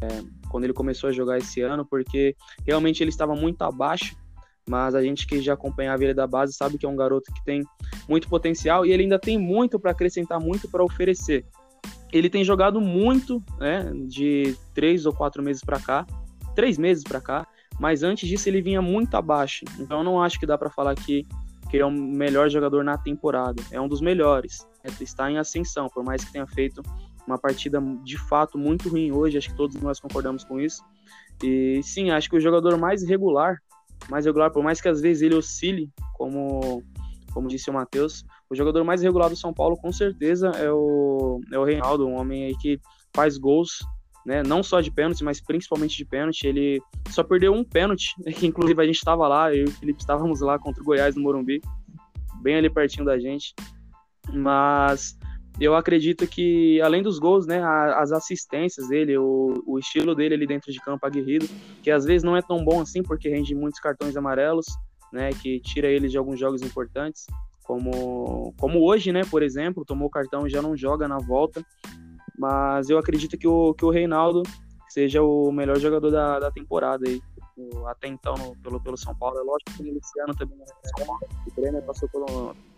[0.00, 0.06] É,
[0.48, 4.16] quando ele começou a jogar esse ano, porque realmente ele estava muito abaixo
[4.68, 7.44] mas a gente que já acompanhava ele da base sabe que é um garoto que
[7.44, 7.62] tem
[8.08, 11.44] muito potencial e ele ainda tem muito para acrescentar, muito para oferecer.
[12.12, 16.06] Ele tem jogado muito, né, de três ou quatro meses para cá,
[16.54, 17.46] três meses para cá,
[17.78, 19.64] mas antes disso ele vinha muito abaixo.
[19.78, 21.26] Então eu não acho que dá para falar que,
[21.70, 23.62] que ele é o melhor jogador na temporada.
[23.70, 24.66] É um dos melhores.
[24.82, 26.82] É, está em ascensão, por mais que tenha feito
[27.26, 30.82] uma partida de fato muito ruim hoje, acho que todos nós concordamos com isso.
[31.42, 33.58] E sim, acho que o jogador mais regular
[34.08, 36.82] mais regular, por mais que às vezes ele oscile, como,
[37.32, 41.40] como disse o Matheus, o jogador mais regular do São Paulo com certeza é o,
[41.52, 42.80] é o Reinaldo, um homem aí que
[43.14, 43.78] faz gols,
[44.24, 46.46] né, não só de pênalti, mas principalmente de pênalti.
[46.46, 46.80] Ele
[47.10, 50.40] só perdeu um pênalti, que inclusive a gente estava lá, eu e o Felipe estávamos
[50.40, 51.60] lá contra o Goiás no Morumbi,
[52.42, 53.54] bem ali pertinho da gente.
[54.32, 55.16] Mas
[55.60, 60.46] eu acredito que, além dos gols, né, as assistências dele, o, o estilo dele ali
[60.46, 61.48] dentro de campo aguerrido,
[61.82, 64.66] que às vezes não é tão bom assim, porque rende muitos cartões amarelos,
[65.12, 67.26] né, que tira ele de alguns jogos importantes,
[67.64, 71.64] como, como hoje, né, por exemplo, tomou cartão e já não joga na volta,
[72.38, 74.42] mas eu acredito que o, que o Reinaldo
[74.88, 77.20] seja o melhor jogador da, da temporada aí,
[77.86, 79.38] até então no, pelo, pelo São Paulo.
[79.38, 82.24] É lógico que o Luciano também é, o Brenner passou por,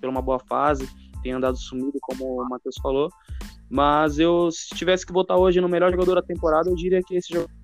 [0.00, 0.88] por uma boa fase,
[1.22, 3.08] tem andado sumido, como o Matheus falou.
[3.68, 7.16] Mas eu, se tivesse que votar hoje no melhor jogador da temporada, eu diria que
[7.16, 7.54] esse jogador.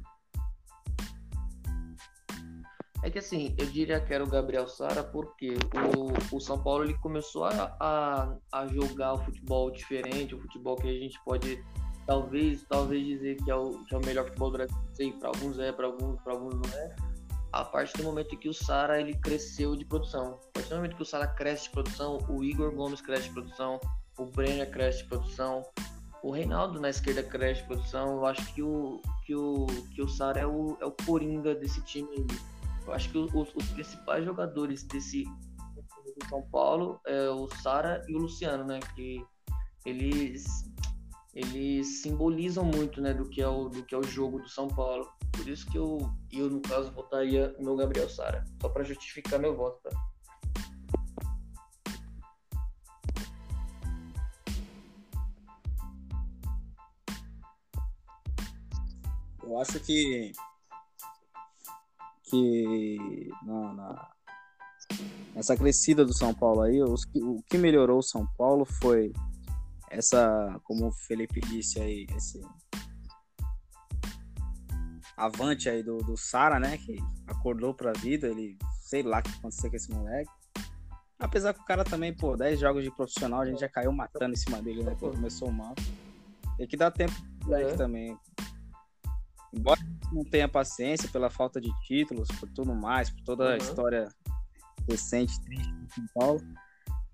[3.02, 5.54] É que assim, eu diria que era o Gabriel Sara, porque
[5.96, 10.76] o, o São Paulo ele começou a, a, a jogar o futebol diferente, o futebol
[10.76, 11.62] que a gente pode
[12.06, 14.76] talvez talvez dizer que é o, que é o melhor futebol do Brasil.
[14.92, 16.96] Sei, para alguns é, para alguns, alguns não é
[17.52, 20.40] a partir do momento que o Sara ele cresceu de produção.
[20.48, 23.34] A partir do momento que o Sara cresce de produção, o Igor Gomes cresce de
[23.34, 23.80] produção,
[24.18, 25.62] o Brenner cresce de produção,
[26.22, 28.16] o Reinaldo na esquerda cresce de produção.
[28.16, 31.80] Eu acho que o que o que o Sara é o, é o coringa desse
[31.82, 32.26] time.
[32.86, 38.14] Eu acho que os, os principais jogadores desse do São Paulo é o Sara e
[38.14, 38.80] o Luciano, né?
[38.94, 39.24] Que
[39.84, 40.44] eles
[41.36, 44.68] eles simbolizam muito, né, do que é o do que é o jogo do São
[44.68, 45.06] Paulo.
[45.32, 45.98] Por isso que eu
[46.32, 49.90] eu no caso votaria no Gabriel Sara, só para justificar meu voto, tá?
[59.42, 60.32] Eu acho que
[62.30, 62.96] que
[63.44, 64.10] na,
[65.34, 69.12] nessa crescida do São Paulo aí, os, o que melhorou o São Paulo foi
[69.96, 72.40] essa, como o Felipe disse aí, esse
[75.16, 76.76] avante aí do, do Sara, né?
[76.76, 80.30] Que acordou pra vida, ele sei lá o que aconteceu com esse moleque.
[81.18, 84.34] Apesar que o cara também, pô, 10 jogos de profissional, a gente já caiu matando
[84.34, 84.94] em cima dele, né?
[85.00, 85.74] Quando começou mal.
[86.58, 87.76] Tem que dar tempo pro moleque é.
[87.76, 88.18] também.
[89.52, 89.80] Embora
[90.12, 93.50] não tenha paciência pela falta de títulos, por tudo mais, por toda uhum.
[93.52, 94.08] a história
[94.86, 96.40] recente, triste do São Paulo,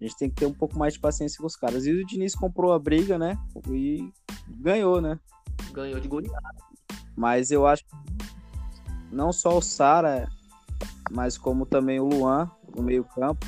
[0.02, 1.86] a gente tem que ter um pouco mais de paciência com os caras.
[1.86, 3.38] E o Diniz comprou a briga, né?
[3.70, 4.12] E
[4.48, 5.18] ganhou, né?
[5.72, 6.42] Ganhou de goleada.
[7.16, 7.94] Mas eu acho que
[9.12, 10.28] não só o Sara,
[11.08, 13.46] mas como também o Luan no meio-campo.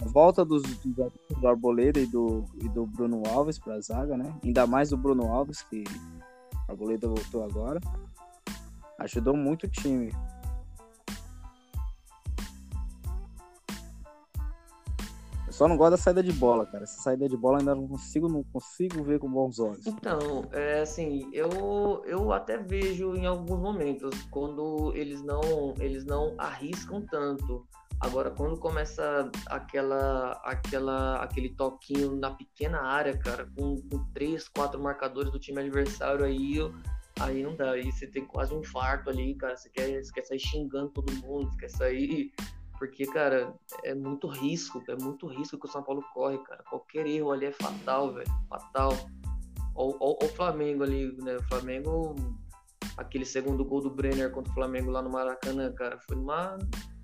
[0.00, 4.34] A volta dos, do Arboleda e do, e do Bruno Alves para a zaga, né?
[4.42, 5.84] Ainda mais do Bruno Alves, que
[6.66, 7.78] o Arboleda voltou agora.
[8.98, 10.10] Ajudou muito o time.
[15.54, 16.82] Só não gosto da saída de bola, cara.
[16.82, 19.86] Essa saída de bola ainda não consigo, não consigo ver com bons olhos.
[19.86, 26.34] Então, é assim, eu, eu até vejo em alguns momentos quando eles não eles não
[26.38, 27.64] arriscam tanto.
[28.00, 34.82] Agora, quando começa aquela, aquela, aquele toquinho na pequena área, cara, com, com três, quatro
[34.82, 36.58] marcadores do time adversário, aí,
[37.20, 37.70] aí não dá.
[37.70, 39.56] Aí você tem quase um infarto ali, cara.
[39.56, 42.32] Você quer, você quer sair xingando todo mundo, você quer sair
[42.84, 46.62] porque, cara, é muito risco, é muito risco que o São Paulo corre, cara.
[46.68, 48.28] Qualquer erro ali é fatal, velho.
[48.46, 48.92] Fatal.
[49.74, 51.36] O Flamengo ali, né?
[51.36, 52.14] O Flamengo,
[52.98, 56.58] aquele segundo gol do Brenner contra o Flamengo lá no Maracanã, cara, foi numa.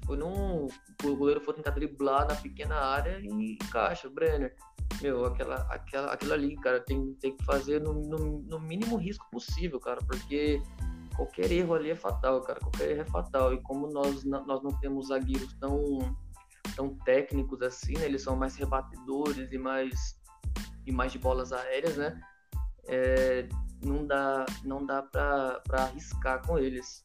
[0.05, 0.67] Foi num.
[1.03, 4.55] O goleiro foi tentar driblar na pequena área e caixa, Brenner.
[5.01, 9.27] Meu, aquela, aquela, aquilo ali, cara, tem, tem que fazer no, no, no mínimo risco
[9.31, 10.61] possível, cara, porque
[11.21, 12.59] qualquer erro ali é fatal, cara.
[12.61, 13.53] Qualquer erro é fatal.
[13.53, 15.99] E como nós, nós não temos zagueiros tão,
[16.75, 18.07] tão técnicos assim, né?
[18.07, 20.19] Eles são mais rebatedores e mais,
[20.87, 22.19] e mais de bolas aéreas, né?
[22.89, 23.47] É,
[23.85, 27.05] não dá, não dá pra arriscar com eles.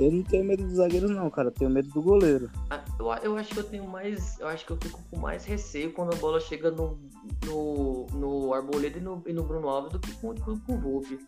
[0.00, 1.48] Eu não tenho medo dos zagueiros, não, cara.
[1.48, 2.50] Eu tenho medo do goleiro.
[2.70, 4.40] Ah, eu, eu, acho que eu tenho mais.
[4.40, 6.98] Eu acho que eu fico com mais receio quando a bola chega no,
[7.44, 10.80] no, no Arboleda e no, e no Bruno Alves do que com, com, com o
[10.80, 11.18] Volpe.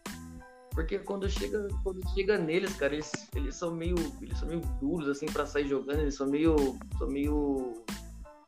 [0.70, 3.94] Porque quando chega, quando chega neles, cara, eles, eles são meio.
[4.22, 6.56] Eles são meio duros assim para sair jogando, eles são meio.
[6.96, 7.84] São meio.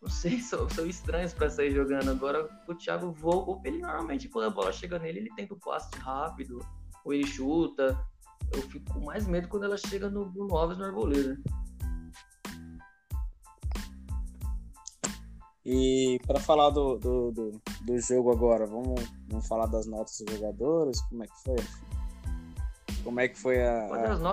[0.00, 2.10] Não sei, são, são estranhos para sair jogando.
[2.10, 5.94] Agora o Thiago Volpe, ele normalmente quando a bola chega nele, ele tenta o passe
[5.98, 6.60] rápido,
[7.04, 7.94] ou ele chuta
[8.52, 11.36] eu fico com mais medo quando ela chega no Bruno Alves no Arboleda.
[15.64, 20.34] E para falar do, do, do, do, jogo agora, vamos, vamos falar das notas dos
[20.34, 21.00] jogadores?
[21.08, 21.56] Como é que foi?
[23.02, 24.32] Como é que foi a, a,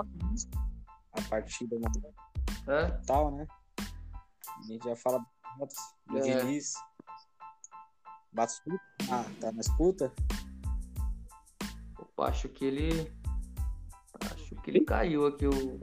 [1.12, 2.88] a partida no é?
[3.06, 3.46] tal, né?
[3.78, 6.20] A gente já fala das notas do é.
[6.20, 6.74] Diniz.
[9.10, 10.12] Ah, tá na escuta?
[11.98, 13.21] Opa, acho que ele
[14.62, 15.80] que ele caiu aqui o.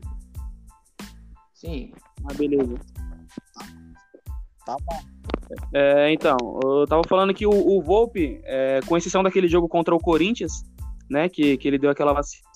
[1.53, 1.91] Sim.
[2.29, 2.75] Ah, beleza.
[4.65, 5.19] Tá bom.
[5.73, 9.95] É, então, eu tava falando que o, o Volpe, é, com exceção daquele jogo contra
[9.95, 10.63] o Corinthians,
[11.09, 12.47] né, que, que ele deu aquela vacina,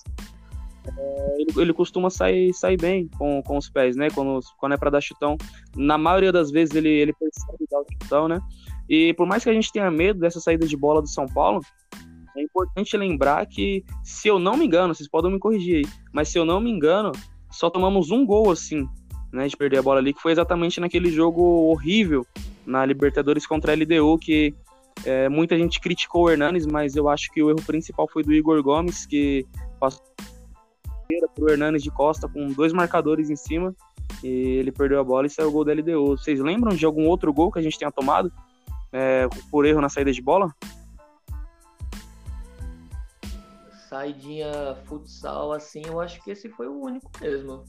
[0.96, 4.76] é, ele, ele, costuma sair, sair bem com, com os pés, né, quando, quando é
[4.76, 5.36] para dar chutão.
[5.76, 8.40] Na maioria das vezes ele, ele percebe dar o chutão, né,
[8.88, 11.60] e por mais que a gente tenha medo dessa saída de bola do São Paulo,
[12.36, 16.28] é importante lembrar que, se eu não me engano, vocês podem me corrigir aí, mas
[16.28, 17.12] se eu não me engano,
[17.50, 18.88] só tomamos um gol assim,
[19.32, 22.26] né, de perder a bola ali, que foi exatamente naquele jogo horrível
[22.66, 24.54] na Libertadores contra a LDU, que
[25.04, 28.32] é, muita gente criticou o Hernanes, mas eu acho que o erro principal foi do
[28.32, 29.46] Igor Gomes, que
[29.78, 30.02] passou
[31.34, 33.74] para o Hernanes de Costa com dois marcadores em cima,
[34.22, 36.16] e ele perdeu a bola e saiu o gol da LDU.
[36.16, 38.32] Vocês lembram de algum outro gol que a gente tenha tomado
[38.92, 40.54] é, por erro na saída de bola?
[43.94, 47.64] Saidinha futsal, assim, eu acho que esse foi o único mesmo.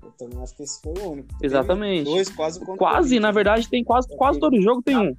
[0.00, 1.28] Eu também acho que esse foi o único.
[1.42, 2.04] Exatamente.
[2.04, 5.16] dois quase Quase, na verdade, tem quase, quase todo jogo tem um.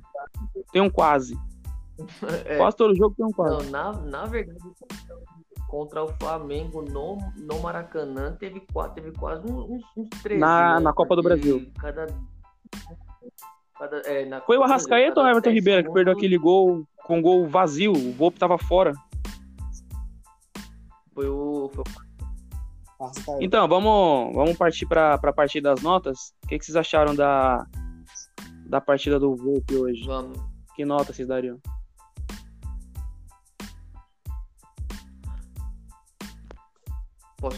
[0.71, 1.37] Tem um quase.
[2.45, 2.57] É.
[2.57, 3.71] Quase todo jogo tem um quase.
[3.71, 4.59] Não, na, na verdade,
[5.69, 10.37] contra o Flamengo no, no Maracanã, teve, teve quase uns, uns três.
[10.37, 10.79] Na, né?
[10.81, 11.71] na Copa do Brasil.
[11.79, 12.07] Cada
[13.77, 17.47] Cada, é, Foi o Arrascaeta ou o Everton Ribeiro que perdeu aquele gol com gol
[17.47, 17.91] vazio?
[17.91, 18.93] O Volpe tava fora.
[21.13, 21.69] Foi o.
[21.73, 23.41] Foi o...
[23.41, 26.33] Então, vamos, vamos partir para a partida das notas.
[26.43, 27.65] O que, que vocês acharam da,
[28.65, 30.05] da partida do Volpe hoje?
[30.05, 30.37] Vamos.
[30.75, 31.59] Que nota vocês dariam?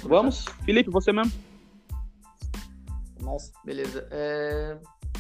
[0.03, 0.45] Vamos?
[0.65, 1.31] Felipe, você mesmo?
[3.63, 4.07] Beleza.
[4.11, 4.77] É,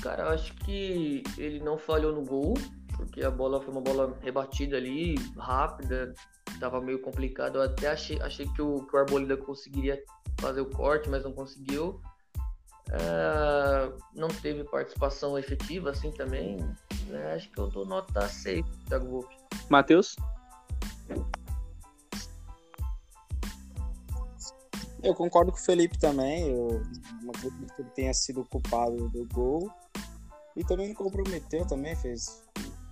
[0.07, 2.53] Cara, eu acho que ele não falhou no gol,
[2.95, 6.13] porque a bola foi uma bola rebatida ali, rápida,
[6.61, 7.57] tava meio complicado.
[7.57, 10.01] Eu até achei, achei que, o, que o Arboleda conseguiria
[10.39, 11.99] fazer o corte, mas não conseguiu.
[12.89, 16.55] É, não teve participação efetiva assim também.
[17.07, 17.33] né?
[17.33, 19.35] Acho que eu dou nota 6, Thiago Volpe.
[19.69, 20.15] Matheus?
[25.03, 26.49] Eu concordo com o Felipe também.
[26.49, 26.81] Eu
[27.21, 29.69] não acredito que ele tenha sido culpado do gol.
[30.57, 32.43] E também não comprometeu, também fez.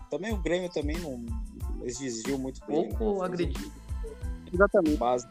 [0.10, 1.26] Também o Grêmio também não
[1.84, 2.84] exigiu muito dele.
[2.84, 2.96] né?
[2.96, 3.72] Pouco Fez agredido.
[4.54, 4.98] Exatamente.
[4.98, 5.28] base.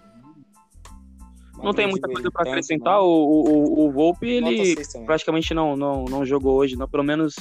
[1.62, 2.98] Não tem muita coisa para acrescentar.
[2.98, 3.04] não.
[3.06, 4.74] O, o, o Volpe, ele
[5.06, 7.36] praticamente não, não, não jogou hoje, não, pelo menos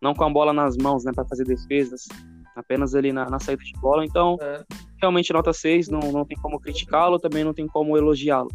[0.00, 2.06] não com a bola nas mãos, né, para fazer defesas.
[2.54, 4.04] Apenas ali na, na saída de bola.
[4.04, 4.64] Então, É.
[5.00, 8.48] realmente nota 6, não, não tem como criticá-lo, também não tem como elogiá-lo.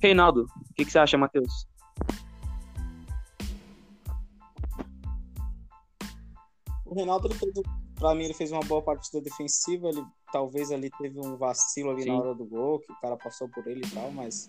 [0.00, 1.66] Reinaldo, o que, que você acha, Matheus?
[6.92, 7.26] O Reinaldo,
[7.94, 9.88] pra mim, ele fez uma boa partida defensiva.
[9.88, 12.10] Ele talvez ali teve um vacilo ali Sim.
[12.10, 14.46] na hora do gol, que o cara passou por ele e tal, mas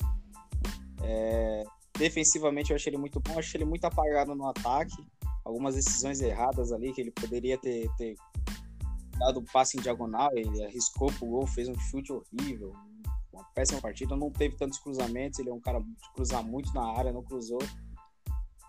[1.02, 1.64] é,
[1.98, 3.40] defensivamente eu achei ele muito bom.
[3.40, 5.08] Achei ele muito apagado no ataque.
[5.46, 8.18] Algumas decisões erradas ali que ele poderia ter, ter
[9.18, 10.30] dado um passe em diagonal.
[10.34, 12.74] Ele arriscou pro gol, fez um chute horrível.
[13.32, 14.18] Uma péssima partida.
[14.18, 15.40] Não teve tantos cruzamentos.
[15.40, 17.64] Ele é um cara de cruzar muito na área, não cruzou.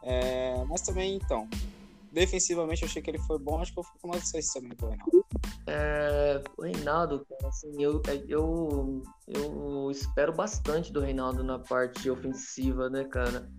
[0.00, 1.48] É, mas também, então,
[2.14, 4.76] defensivamente eu achei que ele foi bom, acho que eu fui com nota 6 também
[4.76, 5.26] pro Reinaldo.
[5.66, 12.88] É, o Reinaldo, cara, assim, eu, eu, eu espero bastante do Reinaldo na parte ofensiva,
[12.88, 13.50] né, cara?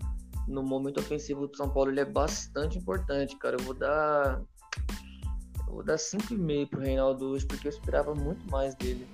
[0.48, 3.58] No momento ofensivo do São Paulo, ele é bastante importante, cara.
[3.60, 4.42] Eu vou dar.
[5.68, 9.08] Eu vou dar 5,5 pro Reinaldo hoje, porque eu esperava muito mais dele.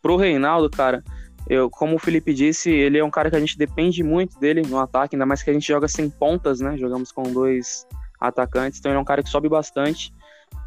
[0.00, 1.02] Pro Reinaldo, cara,
[1.48, 4.62] eu, como o Felipe disse, ele é um cara que a gente depende muito dele
[4.62, 6.76] no ataque, ainda mais que a gente joga sem pontas, né?
[6.76, 7.86] Jogamos com dois
[8.20, 10.12] atacantes, então ele é um cara que sobe bastante.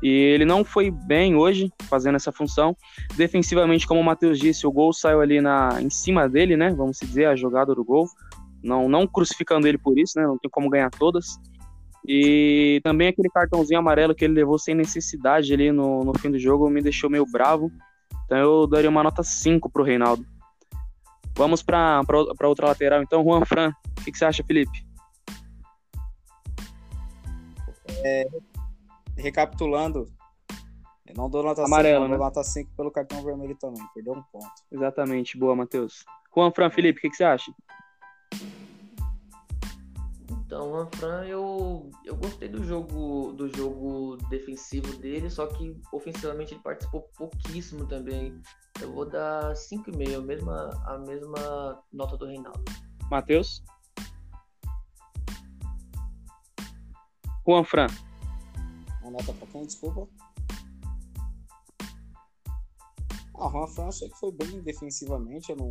[0.01, 2.75] E ele não foi bem hoje fazendo essa função.
[3.17, 6.69] Defensivamente, como o Matheus disse, o gol saiu ali na, em cima dele, né?
[6.69, 8.07] Vamos dizer, a jogada do gol.
[8.63, 10.25] Não, não crucificando ele por isso, né?
[10.25, 11.37] Não tem como ganhar todas.
[12.07, 16.39] E também aquele cartãozinho amarelo que ele levou sem necessidade ali no, no fim do
[16.39, 17.69] jogo me deixou meio bravo.
[18.25, 20.25] Então eu daria uma nota 5 pro Reinaldo.
[21.39, 22.03] Vamos para
[22.43, 23.23] outra lateral, então.
[23.23, 24.85] Juan Fran, o que, que você acha, Felipe?
[29.15, 30.05] Recapitulando,
[31.07, 32.25] eu não dou nota Amarelo, 5, eu dou né?
[32.25, 34.51] nota 5 pelo cartão vermelho também, perdeu um ponto.
[34.69, 36.03] Exatamente, boa, Matheus.
[36.35, 37.53] Juan Fran, Felipe, o que, que você acha?
[40.49, 46.55] Então, o Anfran, eu, eu gostei do jogo, do jogo defensivo dele, só que ofensivamente
[46.55, 48.41] ele participou pouquíssimo também.
[48.81, 52.63] Eu vou dar 5,5, a mesma, a mesma nota do Reinaldo.
[53.11, 53.63] Matheus?
[57.47, 57.85] Juan Fran,
[59.03, 59.67] Uma nota pra quem?
[59.67, 60.07] Desculpa.
[63.35, 65.51] Ah, o Juan Fran eu achei que foi bem defensivamente.
[65.51, 65.69] Eu não...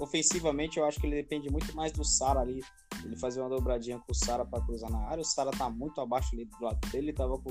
[0.00, 2.60] Ofensivamente, eu acho que ele depende muito mais do Sara ali.
[3.08, 5.22] Ele fazer uma dobradinha com o Sara pra cruzar na área.
[5.22, 7.10] O Sara tá muito abaixo ali do lado dele.
[7.10, 7.50] Tava com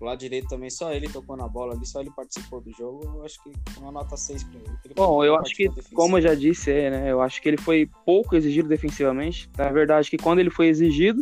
[0.00, 3.02] o lado direito também, só ele tocou na bola ali, só ele participou do jogo.
[3.16, 4.70] Eu acho que uma nota 6 pra ele.
[4.84, 5.94] Ele Bom, eu acho que, defensiva.
[5.94, 9.50] como eu já disse, é, né, eu acho que ele foi pouco exigido defensivamente.
[9.58, 11.20] Na verdade, que quando ele foi exigido,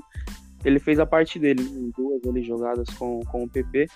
[0.62, 3.86] ele fez a parte dele, em duas ali jogadas com, com o PP.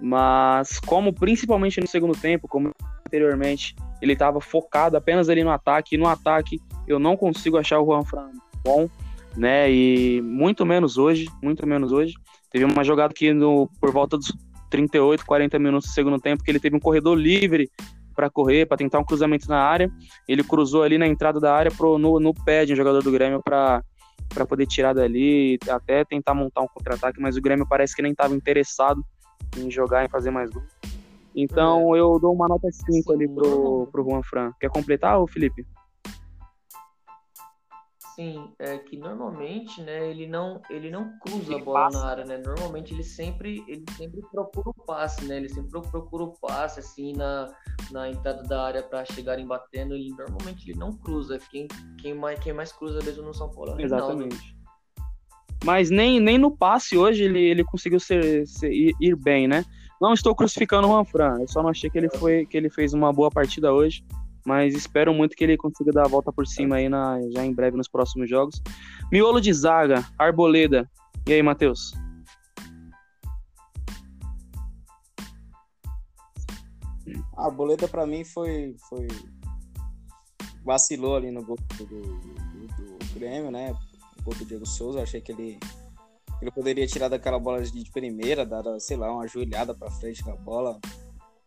[0.00, 2.72] Mas como principalmente no segundo tempo, como
[3.06, 7.80] anteriormente, ele estava focado apenas ali no ataque, e no ataque eu não consigo achar
[7.80, 8.30] o Juan Fran
[8.64, 8.88] bom,
[9.36, 9.70] né?
[9.70, 12.14] E muito menos hoje, muito menos hoje.
[12.50, 14.32] Teve uma jogada que no, por volta dos
[14.70, 17.70] 38, 40 minutos do segundo tempo, que ele teve um corredor livre
[18.14, 19.90] para correr, para tentar um cruzamento na área.
[20.28, 23.10] Ele cruzou ali na entrada da área pro, no, no pé de um jogador do
[23.10, 23.82] Grêmio para
[24.28, 28.12] para poder tirar dali, até tentar montar um contra-ataque, mas o Grêmio parece que nem
[28.12, 29.04] estava interessado
[29.58, 30.62] em jogar, em fazer mais gol.
[31.34, 34.52] Então eu dou uma nota 5 ali pro, pro Juan Fran.
[34.58, 35.66] Quer completar, ô Felipe?
[38.22, 41.98] Sim, é que normalmente, né, ele não, ele não cruza Ele a bola passa.
[41.98, 42.38] na área, né?
[42.38, 45.38] Normalmente ele sempre, ele sempre procura o passe, né?
[45.38, 47.52] Ele sempre procura o passe assim na,
[47.90, 49.94] na entrada da área para chegarem batendo.
[49.94, 51.36] Ele normalmente ele não cruza.
[51.50, 51.66] Quem,
[51.98, 53.82] quem mais, quem mais cruza mesmo no São Paulo é.
[53.82, 54.56] Exatamente.
[55.64, 59.64] Mas nem, nem no passe hoje ele, ele conseguiu ser, ser- ir, ir bem, né?
[60.00, 62.68] Não estou crucificando o Juan Fran, eu só não achei que ele, foi, que ele
[62.68, 64.04] fez uma boa partida hoje,
[64.44, 67.52] mas espero muito que ele consiga dar a volta por cima aí na, já em
[67.52, 68.60] breve nos próximos jogos.
[69.10, 70.88] Miolo de zaga, Arboleda.
[71.26, 71.92] E aí, Matheus?
[77.36, 79.08] Ah, a boleta para mim foi, foi.
[80.64, 83.72] Vacilou ali no gol do, do, do Grêmio, né?
[84.20, 85.02] O gol do Diego Souza.
[85.02, 85.58] Achei que ele,
[86.40, 90.36] ele poderia tirar daquela bola de primeira, dar, sei lá, uma joelhada para frente da
[90.36, 90.78] bola.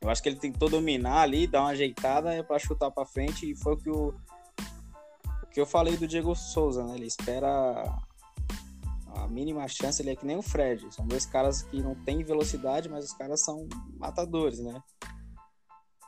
[0.06, 3.56] Eu acho que ele tentou dominar ali, dar uma ajeitada para chutar para frente e
[3.56, 4.14] foi o que o
[5.52, 6.94] que eu falei do Diego Souza, né?
[6.96, 7.98] Ele espera
[9.16, 10.94] a mínima chance, ele é que nem o Fred.
[10.94, 14.80] São dois caras que não têm velocidade, mas os caras são matadores, né?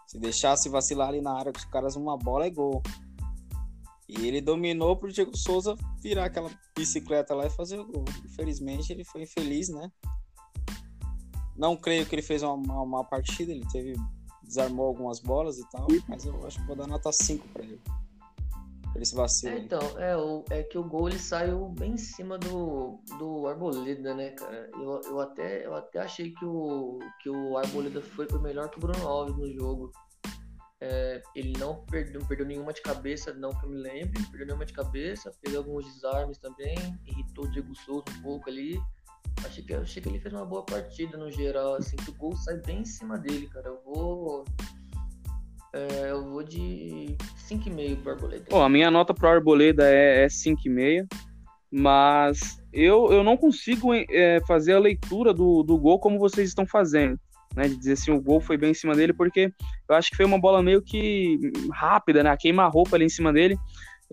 [0.05, 2.83] Se deixasse vacilar ali na área com os caras, uma bola é gol.
[4.07, 8.05] E ele dominou pro Diego Souza virar aquela bicicleta lá e fazer o gol.
[8.25, 9.91] Infelizmente ele foi infeliz, né?
[11.57, 13.95] Não creio que ele fez uma, uma, uma partida, ele teve
[14.47, 17.81] desarmou algumas bolas e tal, mas eu acho que vou dar nota 5 para ele.
[18.93, 19.53] Pra esse vacilo.
[19.53, 23.47] É, então, é, o, é que o gol ele saiu bem em cima do, do
[23.47, 24.69] Arboleda, né, cara?
[24.73, 28.81] Eu, eu, até, eu até achei que o, que o Arboleda foi melhor que o
[28.81, 29.91] Bruno Alves no jogo.
[30.79, 34.45] É, ele não perdeu, não perdeu nenhuma de cabeça, não que eu me lembre, perdeu
[34.45, 38.79] nenhuma de cabeça, fez alguns desarmes também, irritou o Diego Souza um pouco ali.
[39.45, 42.35] Achei que, achei que ele fez uma boa partida no geral, assim, que o gol
[42.35, 43.67] sai bem em cima dele, cara.
[43.67, 44.45] Eu vou.
[45.73, 47.15] É, eu vou de
[47.49, 48.45] 5,5 pro Arboleda.
[48.49, 51.07] Pô, a minha nota pro Arboleda é, é 5,5,
[51.71, 56.65] mas eu, eu não consigo é, fazer a leitura do, do gol como vocês estão
[56.65, 57.19] fazendo.
[57.55, 59.51] Né, de dizer assim, o gol foi bem em cima dele, porque
[59.89, 61.39] eu acho que foi uma bola meio que
[61.71, 62.37] rápida, né?
[62.37, 63.57] Queima-roupa ali em cima dele.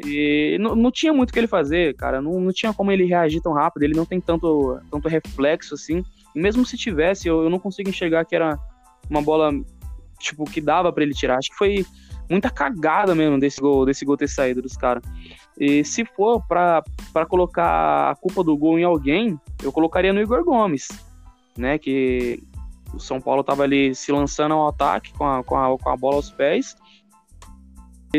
[0.03, 2.21] E não, não tinha muito o que ele fazer, cara.
[2.21, 3.85] Não, não tinha como ele reagir tão rápido.
[3.85, 6.03] Ele não tem tanto, tanto reflexo assim.
[6.35, 8.59] E mesmo se tivesse, eu, eu não consigo enxergar que era
[9.09, 9.53] uma bola
[10.19, 11.39] tipo que dava para ele tirar.
[11.39, 11.87] Acho que foi
[12.29, 15.03] muita cagada mesmo desse gol, desse gol ter saído dos caras.
[15.59, 16.83] E se for para
[17.29, 20.89] colocar a culpa do gol em alguém, eu colocaria no Igor Gomes,
[21.57, 21.79] né?
[21.79, 22.43] Que
[22.93, 25.97] o São Paulo tava ali se lançando ao ataque com a, com a, com a
[25.97, 26.77] bola aos pés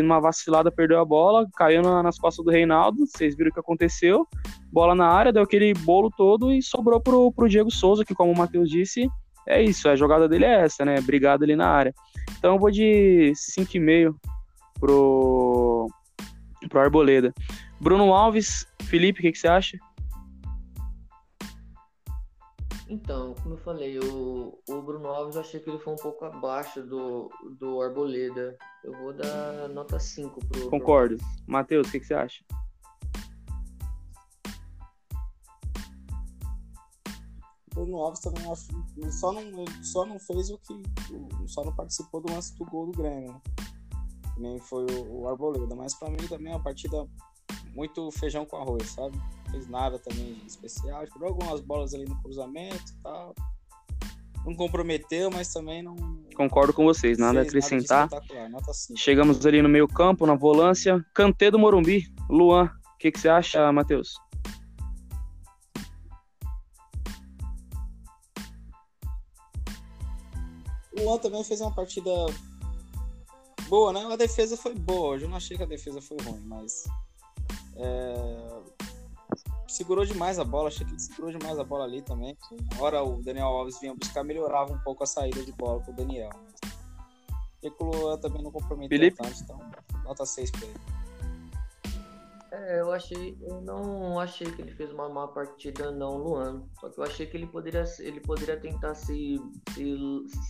[0.02, 4.28] numa vacilada perdeu a bola, caiu nas costas do Reinaldo, vocês viram o que aconteceu.
[4.72, 8.32] Bola na área, deu aquele bolo todo e sobrou pro, pro Diego Souza, que como
[8.32, 9.10] o Matheus disse,
[9.48, 11.00] é isso, a jogada dele é essa, né?
[11.02, 11.94] Brigado ali na área.
[12.38, 14.16] Então eu vou de 5,5
[14.80, 15.88] pro,
[16.68, 17.34] pro Arboleda.
[17.80, 19.78] Bruno Alves, Felipe, o que, que você acha?
[22.88, 26.24] Então, como eu falei, o, o Bruno Alves eu achei que ele foi um pouco
[26.24, 28.56] abaixo do, do Arboleda.
[28.84, 30.70] Eu vou dar nota 5 pro.
[30.70, 31.18] Concordo.
[31.48, 32.46] Matheus, o que, que você acha?
[37.72, 38.44] O Bruno Alves também
[39.12, 40.84] só não, ele só não fez o que.
[41.48, 43.34] Só não participou do lance do gol do Grêmio.
[43.34, 43.42] Né?
[44.38, 45.76] Nem foi o, o Arboleda.
[45.76, 47.08] Mas pra mim também é uma partida
[47.74, 49.18] muito feijão com arroz, sabe?
[49.52, 51.06] Fez nada também de especial.
[51.08, 53.36] Tirou algumas bolas ali no cruzamento e tal.
[54.46, 55.96] Não comprometeu, mas também não.
[56.36, 58.08] Concordo com vocês, nada a acrescentar.
[58.10, 61.04] Nada Chegamos ali no meio campo, na volância.
[61.14, 62.06] Cantê do Morumbi.
[62.30, 64.14] Luan, o que, que você acha, Matheus?
[70.96, 72.12] O Luan também fez uma partida
[73.68, 74.06] boa, né?
[74.12, 75.16] A defesa foi boa.
[75.16, 76.84] Hoje eu não achei que a defesa foi ruim, mas.
[77.78, 78.75] É
[79.76, 82.38] segurou demais a bola, achei que ele segurou demais a bola ali também.
[82.74, 85.94] Uma hora o Daniel Alves vinha buscar, melhorava um pouco a saída de bola pro
[85.94, 86.30] Daniel.
[87.62, 89.18] E o Luan também não comprometeu Felipe?
[89.18, 89.60] tanto, então
[90.04, 90.80] nota 6 pra ele.
[92.52, 96.64] É, eu achei, eu não achei que ele fez uma má partida não, Luan.
[96.80, 99.42] Só que eu achei que ele poderia, ele poderia tentar se,
[99.74, 99.98] se,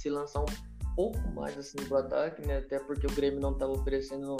[0.02, 2.60] se lançar um pouco mais assim pro ataque, né?
[2.60, 4.38] Até porque o Grêmio não estava oferecendo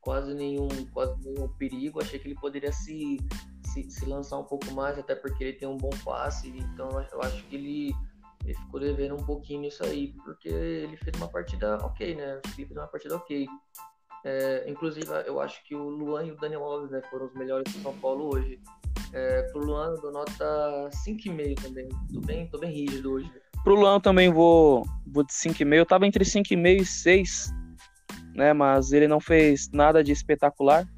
[0.00, 2.02] quase nenhum, quase nenhum perigo.
[2.02, 3.18] Achei que ele poderia se
[3.82, 7.22] se, se, lançar um pouco mais, até porque ele tem um bom passe, então eu
[7.22, 7.94] acho que ele,
[8.44, 12.40] ele ficou devendo um pouquinho nisso aí, porque ele fez uma partida ok, né?
[12.44, 13.46] Ele fez uma partida ok.
[14.24, 17.72] É, inclusive, eu acho que o Luan e o Daniel Alves né, foram os melhores
[17.72, 18.58] do São Paulo hoje.
[19.12, 21.88] É, pro Luan, eu dou nota 5,5 também.
[22.12, 23.30] Tô bem, tô bem rígido hoje.
[23.62, 25.74] Pro Luan também vou, vou de 5,5.
[25.74, 27.54] Eu tava entre 5,5 e 6,
[28.34, 28.52] né?
[28.52, 30.88] Mas ele não fez nada de espetacular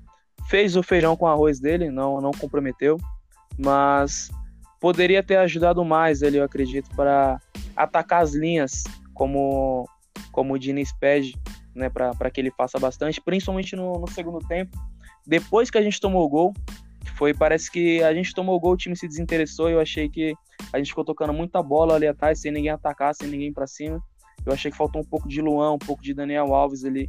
[0.49, 2.99] fez o feijão com arroz dele, não, não comprometeu,
[3.59, 4.31] mas
[4.81, 7.41] poderia ter ajudado mais ele, eu acredito, para
[7.77, 9.89] atacar as linhas, como,
[10.33, 11.37] como o Diniz pede,
[11.75, 14.77] né, para que ele faça bastante, principalmente no, no, segundo tempo.
[15.27, 16.55] Depois que a gente tomou o gol,
[17.17, 20.35] foi, parece que a gente tomou o gol, o time se desinteressou, eu achei que
[20.73, 24.03] a gente ficou tocando muita bola ali atrás, sem ninguém atacar, sem ninguém para cima.
[24.47, 27.09] Eu achei que faltou um pouco de Luan, um pouco de Daniel Alves ali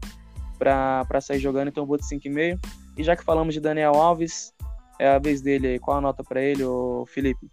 [0.57, 2.59] para sair jogando, então eu vou de 5,5.
[2.99, 4.53] E já que falamos de Daniel Alves,
[4.99, 5.79] é a vez dele aí.
[5.79, 7.49] Qual a nota para ele, o Felipe?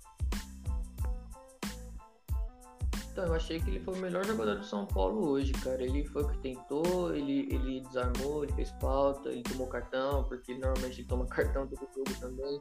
[3.12, 5.80] Então, eu achei que ele foi o melhor jogador do São Paulo hoje, cara.
[5.80, 10.52] Ele foi o que tentou, ele, ele desarmou, ele fez falta, ele tomou cartão, porque
[10.58, 12.60] normalmente ele toma cartão todo jogo também.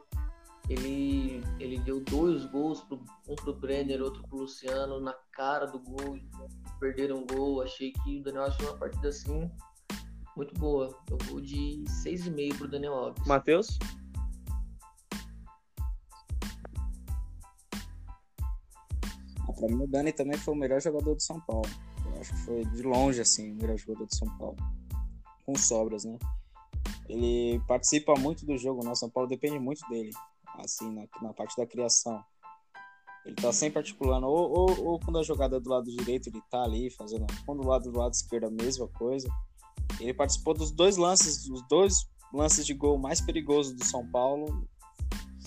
[0.70, 5.80] Ele, ele deu dois gols, pro, um pro Brenner, outro pro Luciano, na cara do
[5.80, 6.20] gol,
[6.78, 7.62] perderam um gol.
[7.62, 9.50] Achei que o Daniel foi uma partida assim
[10.36, 10.96] muito boa.
[11.10, 13.26] Eu vou de 6,5 pro Daniel Alves.
[13.26, 13.78] Matheus?
[19.58, 21.68] Pra mim, o Dani também foi o melhor jogador do São Paulo.
[22.04, 24.56] Eu acho que foi de longe, assim, o melhor jogador do São Paulo.
[25.46, 26.18] Com sobras, né?
[27.08, 28.90] Ele participa muito do jogo, né?
[28.90, 30.10] O São Paulo depende muito dele,
[30.58, 32.22] assim, na, na parte da criação.
[33.24, 36.40] Ele tá sempre articulando, ou, ou, ou, quando a jogada é do lado direito, ele
[36.50, 37.26] tá ali fazendo.
[37.44, 39.28] Quando do lado do lado esquerdo, a mesma coisa.
[40.00, 44.68] Ele participou dos dois lances, os dois lances de gol mais perigosos do São Paulo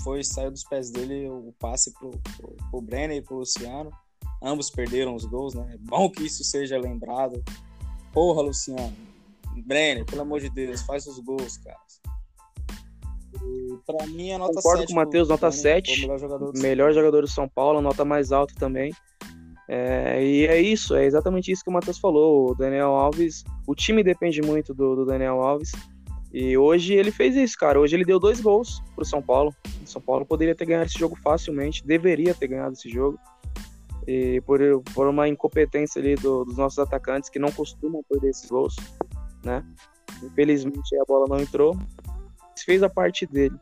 [0.04, 3.91] foi saiu dos pés dele o passe pro, pro, pro Brenner e pro Luciano.
[4.41, 5.72] Ambos perderam os gols, né?
[5.74, 7.43] É bom que isso seja lembrado.
[8.14, 8.95] Porra, Luciano.
[9.66, 11.78] Brenner, pelo amor de Deus, faz os gols, cara.
[13.86, 14.88] Pra mim, a nota Concordo 7.
[14.88, 16.02] com o Matheus, nota 7.
[16.02, 18.93] Melhor jogador, do, melhor jogador do São Paulo, nota mais alta também.
[19.72, 22.49] É, e é isso, é exatamente isso que o Matheus falou.
[22.49, 25.72] O Daniel Alves, o time depende muito do, do Daniel Alves.
[26.34, 27.80] E hoje ele fez isso, cara.
[27.80, 29.53] Hoje ele deu dois gols pro São Paulo.
[29.84, 33.20] O São Paulo poderia ter ganhado esse jogo facilmente, deveria ter ganhado esse jogo.
[34.07, 34.59] E por,
[34.95, 38.76] por uma incompetência ali do, dos nossos atacantes que não costumam perder esses gols,
[39.43, 39.63] né?
[40.24, 41.78] Infelizmente a bola não entrou.
[42.65, 43.55] Fez a parte dele.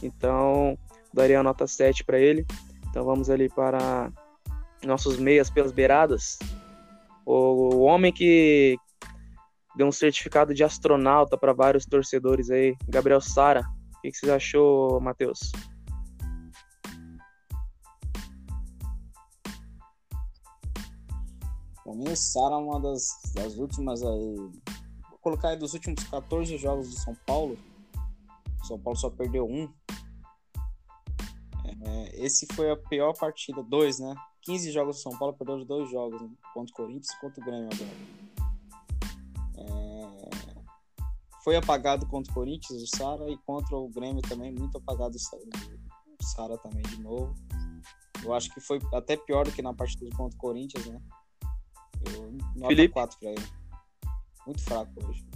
[0.00, 0.78] Então,
[1.12, 2.46] daria a nota 7 para ele.
[2.88, 4.12] Então vamos ali para
[4.84, 6.38] nossos meias pelas beiradas.
[7.24, 8.76] O, homem que,
[9.76, 12.76] deu um certificado de astronauta para vários torcedores aí.
[12.88, 13.62] Gabriel Sara,
[13.96, 15.52] o que, que você achou, Matheus?
[21.84, 24.34] Pra mim, Sara é uma das, das últimas aí.
[25.10, 27.56] Vou colocar aí dos últimos 14 jogos do São Paulo.
[28.60, 29.72] O São Paulo só perdeu um.
[31.80, 34.14] É, esse foi a pior partida, dois, né?
[34.48, 36.30] 15 jogos do São Paulo, perdeu os dois jogos, né?
[36.54, 38.18] contra o Corinthians e contra o Grêmio agora.
[41.44, 46.24] foi apagado contra o Corinthians, o Sara, e contra o Grêmio também, muito apagado o
[46.24, 47.34] Sara também de novo.
[48.24, 51.00] Eu acho que foi até pior do que na partida contra o Corinthians, né?
[52.06, 52.94] Eu nota Felipe.
[52.94, 53.46] 4 pra ele.
[54.46, 55.26] Muito fraco hoje.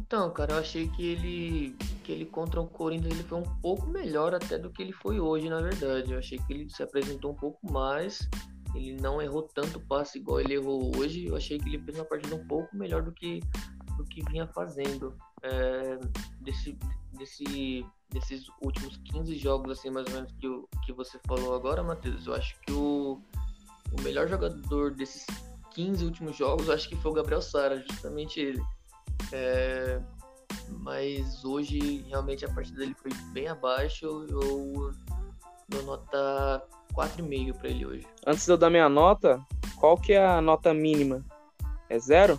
[0.00, 3.86] Então, cara, eu achei que ele que ele contra o Corinthians ele foi um pouco
[3.86, 6.12] melhor até do que ele foi hoje, na verdade.
[6.12, 8.26] Eu achei que ele se apresentou um pouco mais.
[8.74, 11.26] Ele não errou tanto passe igual ele errou hoje.
[11.26, 13.40] Eu achei que ele fez uma partida um pouco melhor do que
[13.98, 15.98] do que vinha fazendo é,
[16.40, 16.78] desse,
[17.12, 21.82] desse, desses últimos 15 jogos, assim, mais ou menos, que, o, que você falou agora,
[21.82, 22.26] Matheus.
[22.26, 23.20] Eu acho que o,
[23.92, 25.26] o melhor jogador desses
[25.74, 28.62] 15 últimos jogos, acho que foi o Gabriel Sara, justamente ele.
[29.32, 30.00] É,
[30.78, 34.06] mas hoje, realmente, a partida dele foi bem abaixo.
[34.28, 34.92] Eu
[35.68, 36.62] dou nota
[36.94, 38.06] 4,5 para ele hoje.
[38.26, 39.40] Antes de eu dar minha nota,
[39.78, 41.24] qual que é a nota mínima?
[41.88, 42.38] É zero?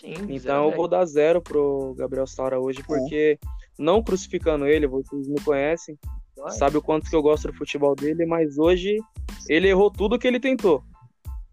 [0.00, 3.48] Sim, então eu vou dar zero pro Gabriel Saura hoje, porque é.
[3.78, 5.98] não crucificando ele, vocês me conhecem,
[6.36, 6.52] Vai.
[6.52, 8.98] sabe o quanto que eu gosto do futebol dele, mas hoje
[9.46, 10.82] ele errou tudo que ele tentou.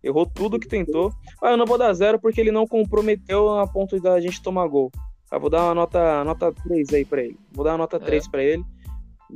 [0.07, 1.11] Errou tudo que tentou.
[1.41, 4.65] Ah, eu não vou dar zero porque ele não comprometeu a ponto da gente tomar
[4.67, 4.89] gol.
[5.29, 7.37] Eu vou dar uma nota, nota 3 aí pra ele.
[7.51, 7.99] Vou dar uma nota é.
[7.99, 8.63] 3 pra ele.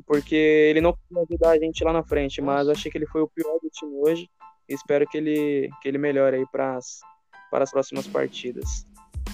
[0.06, 3.22] Porque ele não conseguiu ajudar a gente lá na frente, mas achei que ele foi
[3.22, 4.30] o pior do time hoje.
[4.70, 8.88] Espero que ele, que ele melhore aí para as próximas partidas.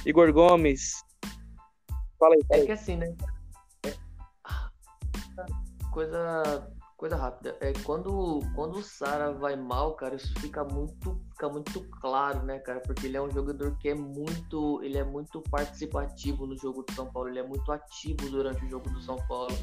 [0.04, 1.04] Igor Gomes.
[2.18, 2.42] Fala aí.
[2.48, 2.62] Fala aí.
[2.62, 3.16] É que assim, né?
[3.86, 3.94] É...
[5.92, 6.68] Coisa,
[6.98, 7.56] coisa rápida.
[7.62, 12.58] É quando, quando o Sara vai mal, cara, isso fica muito, fica muito claro, né,
[12.60, 12.80] cara?
[12.82, 16.92] Porque ele é um jogador que é muito, ele é muito participativo no jogo do
[16.94, 17.30] São Paulo.
[17.30, 19.56] Ele é muito ativo durante o jogo do São Paulo.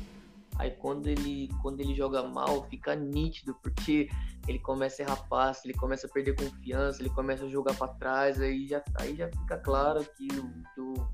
[0.56, 4.08] Aí quando ele, quando ele joga mal, fica nítido, porque
[4.46, 7.88] ele começa a errar passe, ele começa a perder confiança, ele começa a jogar para
[7.88, 10.28] trás, aí já, aí já fica claro que,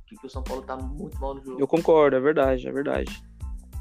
[0.07, 1.59] que, que, o São Paulo tá muito mal no jogo.
[1.59, 3.30] Eu concordo, é verdade, é verdade.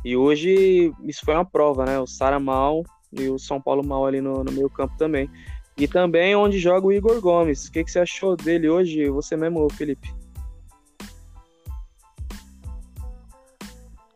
[0.03, 1.99] E hoje isso foi uma prova, né?
[1.99, 5.29] O Sara mal e o São Paulo mal ali no, no meio campo também.
[5.77, 7.65] E também onde joga o Igor Gomes.
[7.65, 9.09] O que, que você achou dele hoje?
[9.09, 10.13] Você mesmo, Felipe?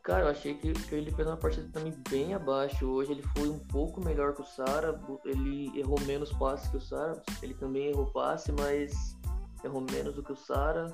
[0.04, 2.86] Cara, eu achei que, que ele fez uma partida também bem abaixo.
[2.86, 5.00] Hoje ele foi um pouco melhor que o Sara.
[5.24, 7.22] Ele errou menos passes que o Sara.
[7.42, 9.18] Ele também errou passe, mas
[9.64, 10.94] errou menos do que o Sara.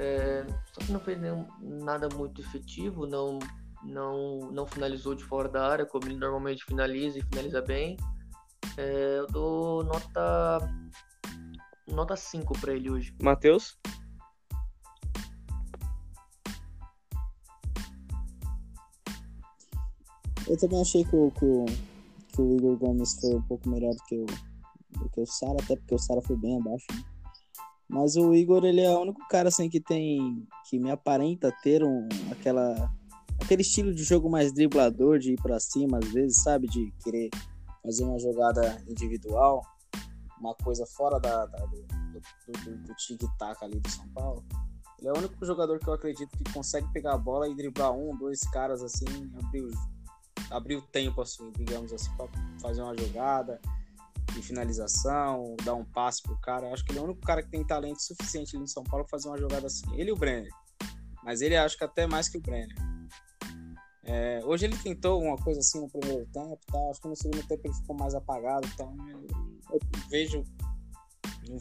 [0.00, 3.06] É, só que não fez nenhum, nada muito efetivo.
[3.06, 3.38] Não,
[3.84, 7.96] não, não finalizou de fora da área, como ele normalmente finaliza e finaliza bem.
[8.76, 10.58] É, eu dou nota
[11.88, 13.14] nota 5 para ele hoje.
[13.22, 13.78] Matheus?
[20.46, 21.64] Eu também achei que o, que o,
[22.28, 24.26] que o Igor Gomes foi um pouco melhor do que o,
[24.98, 26.86] do que o Sara, até porque o Sara foi bem abaixo.
[26.92, 27.02] Né?
[27.88, 30.46] Mas o Igor, ele é o único cara assim que tem.
[30.68, 32.90] que me aparenta ter um, aquela.
[33.40, 36.66] Aquele estilo de jogo mais driblador, de ir pra cima às vezes, sabe?
[36.68, 37.30] De querer
[37.82, 39.62] fazer uma jogada individual,
[40.40, 44.44] uma coisa fora da, da do, do, do, do tic-tac ali do São Paulo.
[44.98, 47.92] Ele é o único jogador que eu acredito que consegue pegar a bola e driblar
[47.92, 49.06] um, dois caras assim,
[49.36, 49.70] abrir o
[50.50, 52.28] abrir o tempo, assim, digamos assim, para
[52.60, 53.60] fazer uma jogada
[54.32, 56.66] de finalização, dar um passe pro cara.
[56.66, 58.82] Eu acho que ele é o único cara que tem talento suficiente ali no São
[58.84, 59.84] Paulo pra fazer uma jogada assim.
[59.94, 60.50] Ele e o Brenner.
[61.22, 62.76] Mas ele acho que até mais que o Brenner.
[64.06, 66.78] É, hoje ele tentou uma coisa assim no primeiro tempo, tá?
[66.90, 68.94] acho que no segundo tempo ele ficou mais apagado, então
[69.72, 69.80] eu,
[70.10, 70.44] vejo.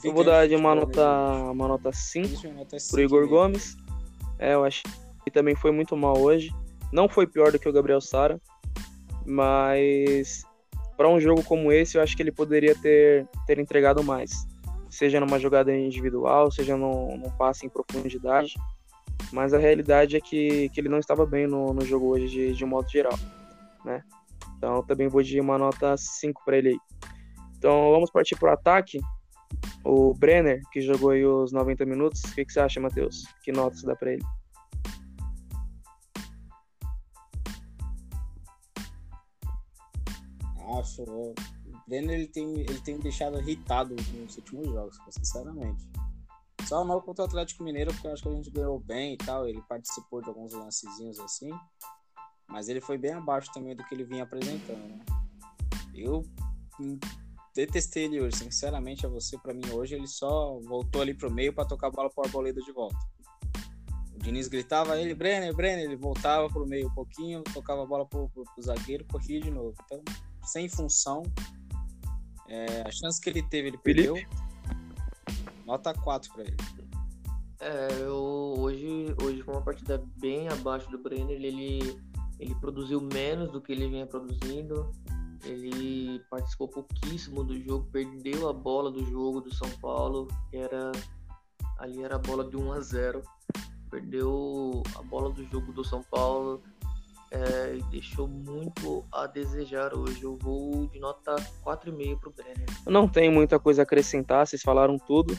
[0.04, 2.30] Eu vou dar de uma nota, uma nota 5
[2.92, 3.78] pro Igor Gomes.
[4.40, 4.84] É, eu acho
[5.24, 6.54] que também foi muito mal hoje.
[6.92, 8.40] Não foi pior do que o Gabriel Sara.
[9.26, 10.44] Mas
[10.98, 14.32] para um jogo como esse, eu acho que ele poderia ter, ter entregado mais.
[14.90, 18.56] Seja numa jogada individual, seja num, num passe em profundidade.
[19.32, 22.54] Mas a realidade é que, que ele não estava bem no, no jogo hoje, de,
[22.54, 23.18] de modo geral.
[23.84, 24.04] Né?
[24.58, 26.80] Então também vou de uma nota 5 para ele aí.
[27.58, 29.00] Então vamos partir para o ataque.
[29.84, 33.24] O Brenner, que jogou aí os 90 minutos, o que, que você acha, Matheus?
[33.44, 34.24] Que nota você dá para ele?
[40.80, 41.04] acho.
[41.04, 41.34] O
[41.88, 45.84] Brenner ele tem, ele tem me deixado irritado nos últimos jogos, sinceramente.
[46.68, 49.18] Só mal contra o Atlético Mineiro, porque eu acho que a gente ganhou bem e
[49.18, 49.48] tal.
[49.48, 51.50] Ele participou de alguns lancezinhos assim.
[52.48, 55.06] Mas ele foi bem abaixo também do que ele vinha apresentando, né?
[55.94, 56.24] Eu
[57.56, 61.54] detestei ele hoje, sinceramente a você, para mim hoje ele só voltou ali pro meio
[61.54, 62.98] para tocar a bola pro Arboleda de volta.
[64.14, 68.06] O Diniz gritava ele, Brenner, Brenner, ele voltava pro meio um pouquinho, tocava a bola
[68.06, 69.76] pro, pro, pro zagueiro, corria de novo.
[69.86, 70.02] Então,
[70.46, 71.24] sem função.
[72.48, 74.16] É, a chance que ele teve, ele perdeu.
[75.66, 76.58] Nota 4 para ele.
[77.60, 81.36] É, eu hoje, hoje foi uma partida bem abaixo do Brenner.
[81.36, 81.98] Ele,
[82.40, 84.92] ele produziu menos do que ele vinha produzindo.
[85.46, 90.90] Ele participou pouquíssimo do jogo, perdeu a bola do jogo do São Paulo, era
[91.80, 93.22] ali era a bola de 1 a 0.
[93.90, 96.62] Perdeu a bola do jogo do São Paulo
[97.34, 100.22] é, deixou muito a desejar hoje.
[100.24, 101.36] Eu vou de nota
[101.66, 102.66] 4,5 para o Brenner.
[102.86, 105.38] Não tem muita coisa a acrescentar, vocês falaram tudo.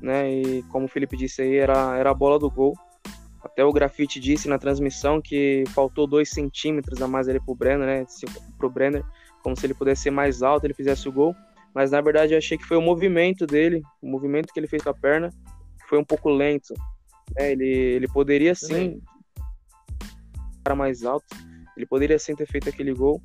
[0.00, 0.30] Né?
[0.30, 2.74] E como o Felipe disse aí, era, era a bola do gol.
[3.42, 7.86] Até o Grafite disse na transmissão que faltou 2 centímetros a mais ali pro Brenner,
[7.86, 8.06] né?
[8.56, 9.04] Pro Brenner,
[9.42, 11.34] como se ele pudesse ser mais alto, ele fizesse o gol.
[11.74, 14.82] Mas na verdade eu achei que foi o movimento dele, o movimento que ele fez
[14.82, 15.30] com a perna,
[15.80, 16.74] que foi um pouco lento.
[17.36, 17.52] Né?
[17.52, 19.00] Ele, ele poderia sim
[20.68, 21.26] cara mais alto.
[21.76, 23.22] Ele poderia sim ter feito aquele gol.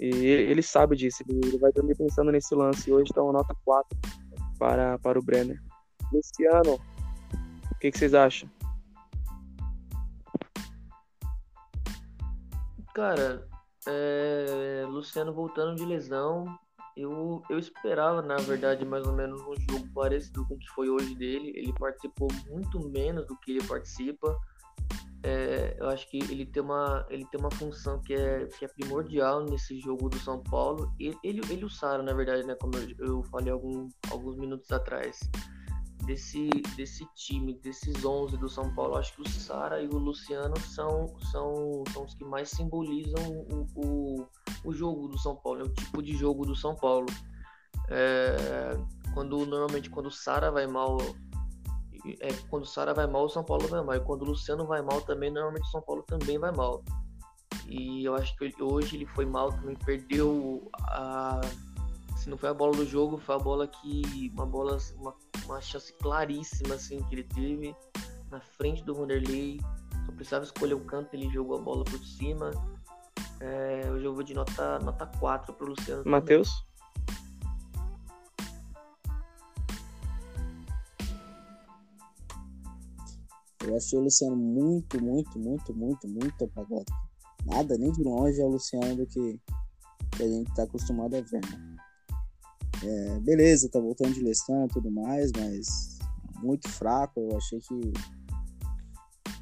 [0.00, 1.22] E ele, ele sabe disso.
[1.28, 2.90] Ele, vai dormir pensando nesse lance.
[2.90, 3.98] Hoje está uma nota 4
[4.58, 5.60] para, para o Brenner.
[6.12, 8.48] Luciano, o que, que vocês acham?
[12.94, 13.46] Cara,
[13.86, 16.46] é, Luciano voltando de lesão,
[16.96, 20.90] eu, eu esperava, na verdade, mais ou menos um jogo parecido com o que foi
[20.90, 21.52] hoje dele.
[21.54, 24.36] Ele participou muito menos do que ele participa.
[25.22, 28.68] É, eu acho que ele tem uma ele tem uma função que é, que é
[28.68, 30.92] primordial nesse jogo do São Paulo.
[30.98, 32.54] Ele ele, ele o Sara na verdade né?
[32.54, 35.18] Como eu, eu falei algum, alguns minutos atrás
[36.08, 40.58] desse desse time desses 11 do São Paulo acho que o Sara e o Luciano
[40.58, 44.26] são são, são os que mais simbolizam o, o,
[44.64, 47.06] o jogo do São Paulo é o tipo de jogo do São Paulo
[47.90, 48.74] é,
[49.12, 50.96] quando normalmente quando o Sara vai mal
[52.20, 53.96] é, quando o Sara vai mal, o São Paulo vai mal.
[53.96, 56.82] E quando o Luciano vai mal também, normalmente o São Paulo também vai mal.
[57.68, 61.40] E eu acho que hoje ele foi mal também, perdeu a.
[62.18, 64.30] Se não foi a bola do jogo, foi a bola que.
[64.34, 65.14] Uma bola, uma,
[65.44, 67.76] uma chance claríssima assim que ele teve
[68.28, 69.60] na frente do Vanderlei.
[70.04, 72.50] Só precisava escolher o canto, ele jogou a bola por cima.
[73.40, 76.02] É, hoje eu vou de nota, nota 4 pro Luciano.
[76.04, 76.66] Matheus?
[83.64, 86.86] Eu achei o Luciano muito, muito, muito, muito, muito apagado.
[87.46, 89.40] Nada, nem de longe é o Luciano do que,
[90.16, 91.40] que a gente tá acostumado a ver.
[91.42, 91.77] Né?
[92.84, 95.98] É, beleza, tá voltando de lesão e tudo mais, mas
[96.42, 97.20] muito fraco.
[97.20, 97.92] Eu achei que,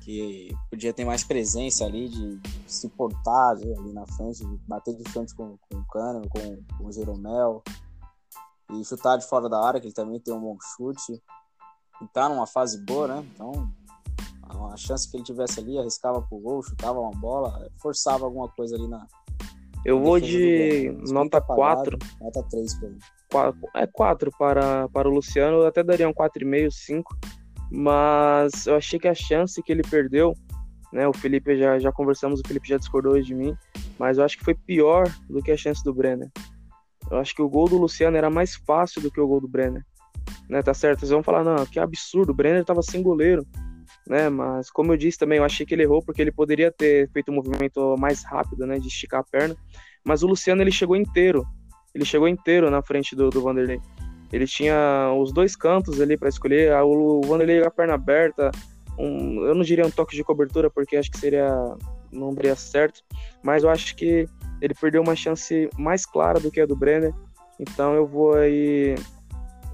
[0.03, 5.11] que podia ter mais presença ali, de se portar ali na frente, de bater de
[5.11, 7.63] frente com, com o Cano, com, com o Jeromel,
[8.73, 11.23] e chutar de fora da área, que ele também tem um bom chute.
[12.03, 13.31] E tá numa fase boa, né?
[13.33, 13.73] Então,
[14.71, 18.77] a chance que ele tivesse ali, arriscava pro gol, chutava uma bola, forçava alguma coisa
[18.77, 19.07] ali na.
[19.87, 21.97] Eu vou de nota 4.
[22.21, 22.99] Nota 3 pra ele.
[23.77, 27.17] É 4 para, para o Luciano, eu até daria um 4,5, 5
[27.71, 30.35] mas eu achei que a chance que ele perdeu,
[30.93, 33.57] né, o Felipe já, já conversamos, o Felipe já discordou hoje de mim,
[33.99, 36.31] mas eu acho que foi pior do que a chance do Brenner.
[37.09, 39.49] Eu acho que o gol do Luciano era mais fácil do que o gol do
[39.49, 39.85] Brenner.
[40.49, 41.01] Né, tá certo?
[41.01, 43.47] Vocês vão falar, não, que absurdo, o Brenner tava sem goleiro,
[44.07, 44.29] né?
[44.29, 47.31] Mas como eu disse também, eu achei que ele errou porque ele poderia ter feito
[47.31, 49.57] um movimento mais rápido, né, de esticar a perna.
[50.05, 51.45] Mas o Luciano ele chegou inteiro,
[51.95, 53.81] ele chegou inteiro na frente do, do Vanderlei.
[54.33, 56.73] Ele tinha os dois cantos ali para escolher.
[56.83, 58.51] O Vanderlei a perna aberta.
[58.99, 61.49] Um, eu não diria um toque de cobertura, porque acho que seria.
[62.13, 63.03] não daria certo.
[63.43, 64.27] Mas eu acho que
[64.61, 67.15] ele perdeu uma chance mais clara do que a do Brenner.
[67.59, 68.95] Então eu vou aí.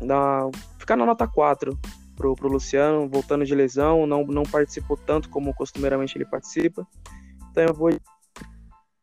[0.01, 1.79] Dar, ficar na nota 4
[2.23, 4.07] pro, pro Luciano, voltando de lesão.
[4.07, 6.87] Não, não participou tanto como costumeiramente ele participa.
[7.51, 7.91] Então eu vou.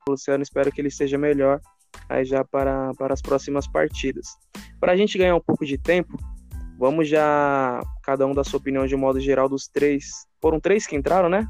[0.08, 1.60] Luciano, espero que ele seja melhor
[2.08, 4.28] aí já para, para as próximas partidas.
[4.80, 6.18] Para a gente ganhar um pouco de tempo,
[6.80, 10.26] vamos já cada um dar sua opinião de modo geral dos três.
[10.42, 11.46] Foram três que entraram, né?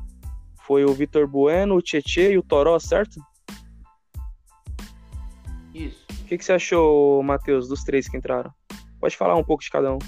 [0.66, 3.22] Foi o Vitor Bueno, o Tietê e o Toró, certo?
[5.74, 6.06] Isso.
[6.22, 8.52] O que, que você achou, Matheus, dos três que entraram?
[9.00, 10.00] Pode falar um pouco de cada um.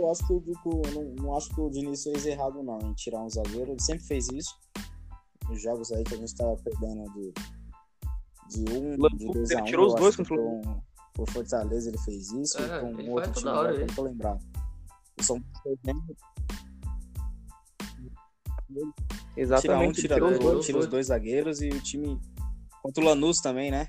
[0.00, 3.22] Eu acho que o não, não acho que o Diniz fez errado não em tirar
[3.22, 4.58] um zagueiro, ele sempre fez isso.
[5.48, 7.32] Nos jogos aí que a gente tava perdendo de,
[8.48, 10.82] de um, de dois ele a um, tirou os dois contra o com,
[11.16, 13.86] com Fortaleza ele fez isso, É, com ele um outro time hora, ele.
[13.86, 14.40] não tô lembrado.
[15.18, 16.16] O São Paulo perdendo,
[18.66, 18.92] tira um,
[19.36, 20.00] Exatamente.
[20.00, 20.66] tira tirou os dois, dois.
[20.66, 22.20] tira os dois zagueiros e o time
[22.82, 23.88] contra o Lanús também, né?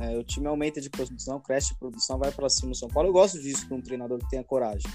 [0.00, 3.10] É, o time aumenta de produção, cresce de produção, vai pra cima do São Paulo.
[3.10, 4.90] Eu gosto disso de um treinador que tenha coragem.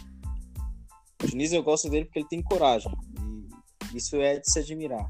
[1.23, 2.91] O Diniz eu gosto dele porque ele tem coragem.
[3.93, 5.07] E isso é de se admirar.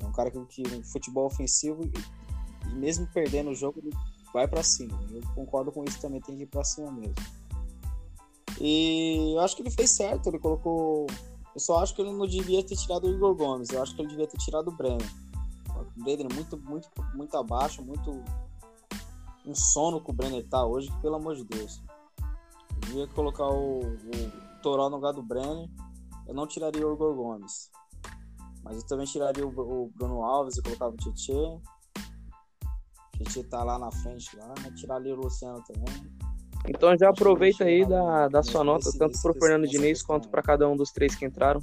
[0.00, 3.94] É um cara que, que um futebol ofensivo e, mesmo perdendo o jogo, ele
[4.32, 4.98] vai pra cima.
[5.12, 7.14] Eu concordo com isso também, tem que ir pra cima mesmo.
[8.58, 11.06] E eu acho que ele fez certo, ele colocou.
[11.54, 14.00] Eu só acho que ele não devia ter tirado o Igor Gomes, eu acho que
[14.00, 15.06] ele devia ter tirado o Brenner.
[15.68, 18.24] O Brenner muito, muito, muito abaixo, muito
[19.48, 21.82] um sono que o Brenner tá hoje, que, pelo amor de Deus.
[22.74, 25.68] Eu devia colocar o, o Toró no lugar do Brenner.
[26.26, 27.70] Eu não tiraria o Igor Gomes.
[28.62, 31.32] Mas eu também tiraria o, o Bruno Alves e colocava o Tietê.
[31.32, 31.60] O
[33.24, 34.54] Tietê tá lá na frente lá.
[34.64, 36.18] Eu tiraria o Luciano também.
[36.68, 40.42] Então já aproveita aí da, da sua nota, tanto pro nesse- Fernando Diniz quanto para
[40.42, 41.60] cada um dos três que entraram.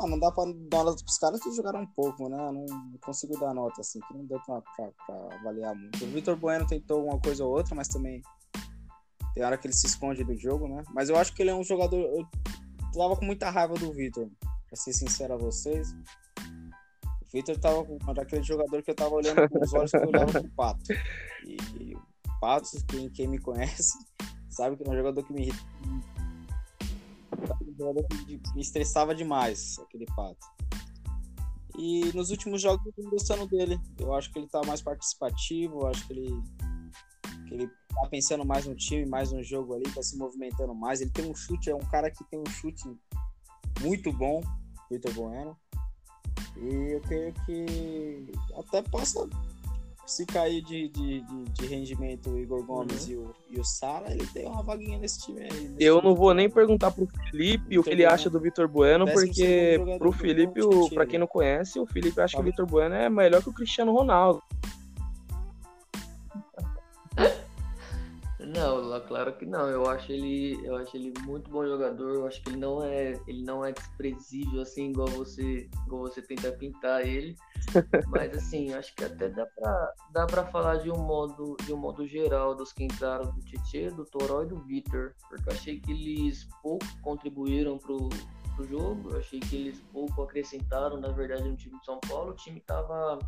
[0.00, 2.36] Ah, não dá pra dar nota pros caras que jogaram um pouco, né?
[2.36, 2.66] Não
[3.00, 6.04] consigo dar nota assim, que não deu pra, pra, pra avaliar muito.
[6.04, 8.22] O Vitor Bueno tentou uma coisa ou outra, mas também
[9.34, 10.82] tem hora que ele se esconde do jogo, né?
[10.94, 11.98] Mas eu acho que ele é um jogador.
[11.98, 12.26] Eu
[12.92, 14.28] tava com muita raiva do Vitor,
[14.66, 15.92] pra ser sincero a vocês.
[16.40, 20.08] O Vitor tava era aquele jogador que eu tava olhando com os olhos que eu
[20.08, 20.92] olhava pro Pato.
[21.44, 23.98] E o Pato, quem, quem me conhece,
[24.48, 26.17] sabe que é um jogador que me irrita
[28.54, 30.38] me estressava demais, aquele pato.
[31.78, 33.78] E nos últimos jogos eu tô gostando dele.
[33.98, 36.42] Eu acho que ele tá mais participativo, eu acho que ele,
[37.46, 41.00] que ele tá pensando mais no time, mais no jogo ali, tá se movimentando mais.
[41.00, 42.82] Ele tem um chute, é um cara que tem um chute
[43.80, 44.40] muito bom,
[44.90, 45.56] Vitor Bueno.
[46.56, 49.28] E eu creio que até possa
[50.08, 54.10] se cair de, de, de, de rendimento o Igor Gomes e o, e o Sara,
[54.12, 55.48] ele tem uma vaguinha nesse time aí.
[55.68, 58.66] nesse Eu time não vou nem perguntar pro Felipe o que ele acha do Vitor
[58.66, 61.06] Bueno, Décimo porque pro Felipe, Monte o, pra Tigre.
[61.06, 62.50] quem não conhece, o Felipe acha que o Tá.
[62.50, 64.42] Vitor Bueno é melhor que o Cristiano Ronaldo.
[68.54, 69.68] Não, claro que não.
[69.68, 72.14] Eu acho ele, eu acho ele muito bom jogador.
[72.14, 76.22] Eu acho que ele não é, ele não é desprezível assim igual você, igual você
[76.22, 77.36] tenta pintar ele.
[78.08, 81.76] Mas assim, acho que até dá pra, dá pra falar de um modo, de um
[81.76, 85.80] modo geral dos que entraram do Tietê, do Toró e do Vitor, porque eu achei
[85.80, 88.08] que eles pouco contribuíram pro,
[88.56, 89.10] pro jogo.
[89.10, 92.30] Eu achei que eles pouco acrescentaram, na verdade, no time de São Paulo.
[92.30, 93.18] O time tava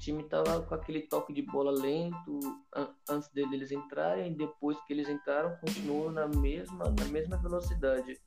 [0.00, 2.40] time tava com aquele toque de bola lento
[2.74, 8.18] an- antes deles entrarem, depois que eles entraram, continuou na mesma, na mesma velocidade.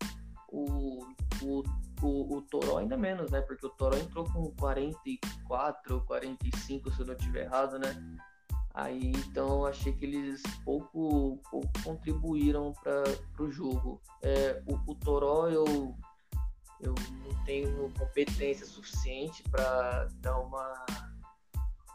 [0.50, 1.00] O,
[1.42, 1.64] O,
[2.02, 3.42] o, o Toró ainda menos, né?
[3.42, 7.94] Porque o Toró entrou com 44 ou 45, se eu não estiver errado, né?
[8.76, 13.04] Aí então achei que eles pouco, pouco contribuíram para
[13.40, 14.00] o jogo.
[14.22, 15.66] É, o, o Toró eu,
[16.80, 16.96] eu
[17.26, 20.86] não tenho competência suficiente para dar uma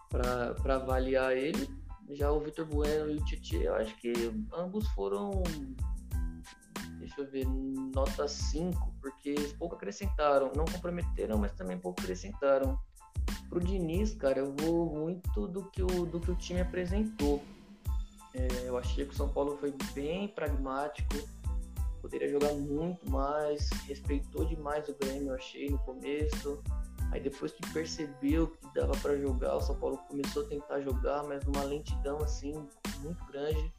[0.09, 1.69] para avaliar ele.
[2.11, 4.13] Já o Vitor Bueno e o Titi, eu acho que
[4.53, 5.43] ambos foram
[6.99, 7.47] deixa eu ver,
[7.95, 10.53] nota 5, porque pouco acrescentaram.
[10.55, 12.79] Não comprometeram, mas também pouco acrescentaram.
[13.49, 17.43] Pro Diniz, cara, eu vou muito do que o, do que o time apresentou.
[18.35, 21.15] É, eu achei que o São Paulo foi bem pragmático,
[22.01, 26.63] poderia jogar muito mais, respeitou demais o Grêmio, eu achei, no começo.
[27.11, 31.25] Aí depois que percebeu que dava para jogar, o São Paulo começou a tentar jogar,
[31.25, 32.53] mas numa lentidão assim
[33.03, 33.73] muito grande.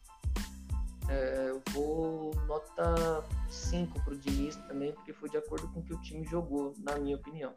[1.09, 5.93] É, eu vou nota 5 pro Diniz também, porque foi de acordo com o que
[5.93, 7.53] o time jogou, na minha opinião.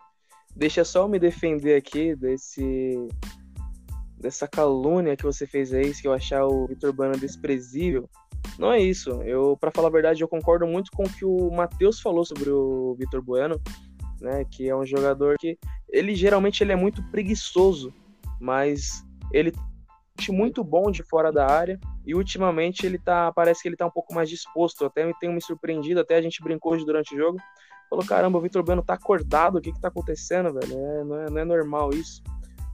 [0.55, 3.09] Deixa só me defender aqui desse
[4.19, 8.09] dessa calúnia que você fez aí, que eu achar o Vitor Bueno desprezível.
[8.59, 9.11] Não é isso.
[9.23, 12.49] Eu, para falar a verdade, eu concordo muito com o que o Matheus falou sobre
[12.51, 13.61] o Vitor Bueno,
[14.23, 15.59] né, que é um jogador que
[15.89, 17.93] ele geralmente ele é muito preguiçoso,
[18.41, 19.53] mas ele
[20.29, 23.91] muito bom de fora da área e ultimamente ele tá parece que ele tá um
[23.91, 24.85] pouco mais disposto.
[24.85, 27.39] Até me tenho me surpreendido até a gente brincou hoje durante o jogo.
[27.91, 30.73] Falou caramba o Vitor Bueno tá acordado o que que tá acontecendo velho?
[30.73, 32.23] É, não, é, não é normal isso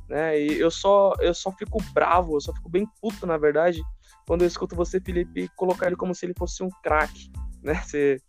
[0.08, 0.40] né?
[0.40, 3.82] E eu só eu só fico bravo eu só fico bem puto na verdade
[4.26, 7.30] quando eu escuto você Felipe colocar ele como se ele fosse um craque
[7.62, 7.74] né?
[7.74, 8.20] Você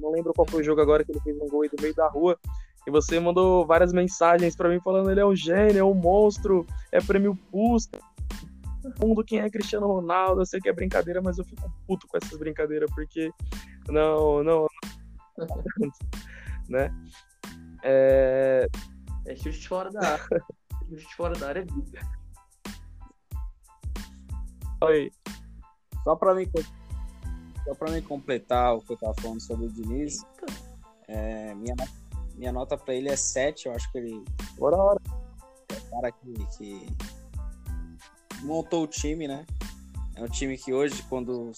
[0.00, 1.94] não lembro qual foi o jogo agora que ele fez um gol aí do meio
[1.94, 2.38] da rua
[2.86, 6.66] e você mandou várias mensagens para mim falando ele é um gênio, é um monstro,
[6.92, 7.98] é prêmio Pusta
[8.98, 10.42] mundo quem é Cristiano Ronaldo.
[10.42, 13.30] Eu sei que é brincadeira, mas eu fico puto com essas brincadeiras, porque
[13.88, 14.66] não, não.
[16.68, 16.94] né?
[17.82, 18.68] É.
[19.26, 20.44] É chute fora da área.
[20.90, 22.00] chute fora da área é vida.
[24.82, 25.10] Oi.
[26.02, 26.46] Só pra mim,
[27.64, 30.24] só pra mim completar o que eu tava falando sobre o Diniz,
[31.08, 31.74] é, minha,
[32.34, 33.66] minha nota pra ele é 7.
[33.66, 34.24] Eu acho que ele.
[34.58, 35.00] Bora, hora.
[35.70, 36.86] É um cara que, que
[38.42, 39.46] montou o time, né?
[40.14, 41.52] É um time que hoje, quando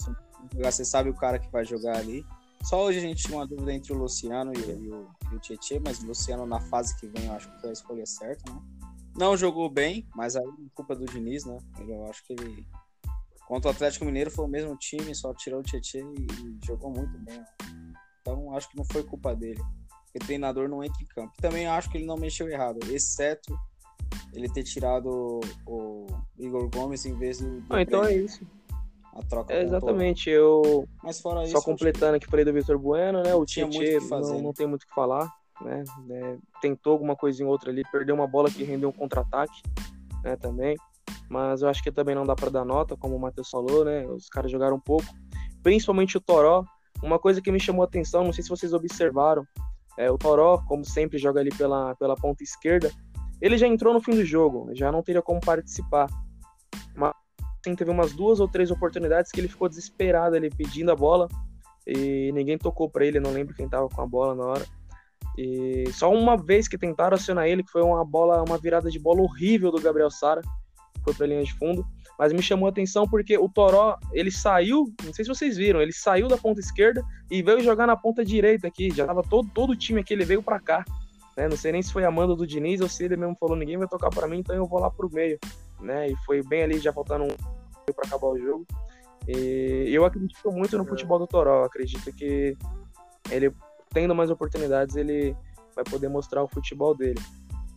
[0.54, 2.24] você sabe o cara que vai jogar ali.
[2.62, 5.38] Só hoje a gente tinha uma dúvida entre o Luciano e, e o, e o
[5.38, 8.52] Tietchan, mas o Luciano na fase que vem eu acho que foi a escolha certa,
[8.52, 8.60] né?
[9.16, 11.58] Não jogou bem, mas aí é culpa do Diniz, né?
[11.78, 12.66] Eu acho que ele.
[13.46, 16.90] Contra o Atlético Mineiro foi o mesmo time, só tirou o Tietchan e, e jogou
[16.90, 17.42] muito bem.
[18.20, 19.60] Então acho que não foi culpa dele.
[20.04, 21.32] Porque o treinador não entra em campo.
[21.40, 23.56] Também acho que ele não mexeu errado, exceto
[24.32, 26.06] ele ter tirado o
[26.38, 27.62] Igor Gomes em vez do.
[27.70, 28.46] Ah, então é isso.
[29.14, 30.86] A troca é exatamente, eu.
[31.02, 33.34] Mas fora Só isso, completando aqui, falei do Vitor Bueno, né?
[33.34, 34.42] O Tietchan muito o que fazer, não, né?
[34.42, 35.32] não tem muito o que falar,
[35.62, 35.84] né?
[36.10, 39.62] É, tentou alguma coisinha ou outra ali, perdeu uma bola que rendeu um contra-ataque,
[40.22, 40.36] né?
[40.36, 40.76] Também.
[41.28, 44.06] Mas eu acho que também não dá para dar nota, como o Matheus falou, né?
[44.06, 45.06] Os caras jogaram um pouco.
[45.62, 46.64] Principalmente o Toró.
[47.02, 49.46] Uma coisa que me chamou a atenção, não sei se vocês observaram,
[49.98, 52.90] é, o Toró, como sempre, joga ali pela, pela ponta esquerda.
[53.40, 56.08] Ele já entrou no fim do jogo, já não teria como participar.
[56.94, 57.12] Mas
[57.60, 61.28] assim, teve umas duas ou três oportunidades que ele ficou desesperado ali pedindo a bola
[61.86, 64.66] e ninguém tocou para ele, não lembro quem tava com a bola na hora.
[65.36, 68.98] E só uma vez que tentaram acionar ele, que foi uma bola, uma virada de
[68.98, 70.40] bola horrível do Gabriel Sara,
[71.06, 71.86] foi para linha de fundo,
[72.18, 75.80] mas me chamou a atenção porque o Toró, ele saiu, não sei se vocês viram,
[75.80, 77.00] ele saiu da ponta esquerda
[77.30, 80.24] e veio jogar na ponta direita aqui, já tava todo todo o time aqui, ele
[80.24, 80.84] veio para cá.
[81.36, 81.46] Né?
[81.48, 83.76] Não sei nem se foi a manda do Diniz ou se ele mesmo falou ninguém
[83.76, 85.38] vai tocar para mim, então eu vou lá pro meio,
[85.80, 86.08] né?
[86.10, 88.66] E foi bem ali, já faltando um para acabar o jogo.
[89.28, 90.86] E eu acredito muito no É.
[90.86, 92.56] futebol do Toró, acredito que
[93.30, 93.52] ele
[93.92, 95.36] tendo mais oportunidades, ele
[95.74, 97.20] vai poder mostrar o futebol dele.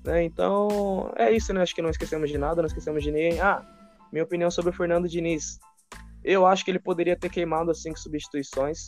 [0.03, 0.23] Né?
[0.23, 1.61] Então, é isso, né?
[1.61, 3.39] Acho que não esquecemos de nada, não esquecemos de ninguém.
[3.41, 3.65] Ah,
[4.11, 5.59] minha opinião sobre o Fernando Diniz.
[6.23, 8.87] Eu acho que ele poderia ter queimado as cinco substituições.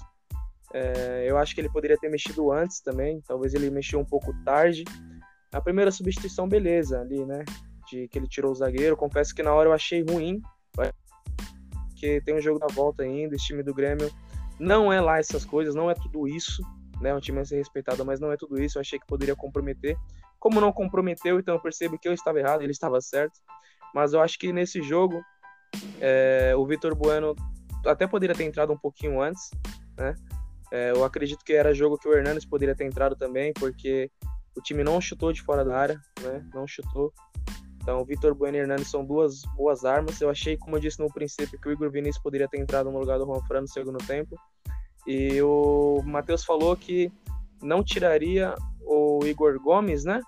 [0.74, 3.22] É, eu acho que ele poderia ter mexido antes também.
[3.28, 4.84] Talvez ele mexeu um pouco tarde.
[5.52, 7.44] A primeira substituição, beleza, ali, né?
[7.90, 8.96] De que ele tirou o zagueiro.
[8.96, 10.42] Confesso que na hora eu achei ruim.
[12.02, 13.36] Porque tem um jogo da volta ainda.
[13.36, 14.12] Esse time do Grêmio
[14.60, 16.62] não é lá essas coisas, não é tudo isso.
[17.02, 17.14] Né?
[17.14, 18.78] Um time a ser respeitado, mas não é tudo isso.
[18.78, 19.98] Eu achei que poderia comprometer.
[20.40, 23.40] Como não comprometeu, então eu percebo que eu estava errado, ele estava certo.
[23.94, 25.22] Mas eu acho que nesse jogo,
[26.00, 27.36] é, o Vitor Bueno
[27.86, 29.50] até poderia ter entrado um pouquinho antes,
[29.98, 30.16] né?
[30.72, 34.10] É, eu acredito que era jogo que o Hernandes poderia ter entrado também, porque
[34.56, 36.46] o time não chutou de fora da área, né?
[36.54, 37.12] Não chutou.
[37.82, 40.22] Então, Vitor Bueno e Hernandes são duas boas armas.
[40.22, 43.00] Eu achei, como eu disse no princípio, que o Igor Vinícius poderia ter entrado no
[43.00, 44.36] lugar do Juan Fran no segundo tempo.
[45.08, 47.12] E o Matheus falou que
[47.62, 50.22] não tiraria o Igor Gomes, né?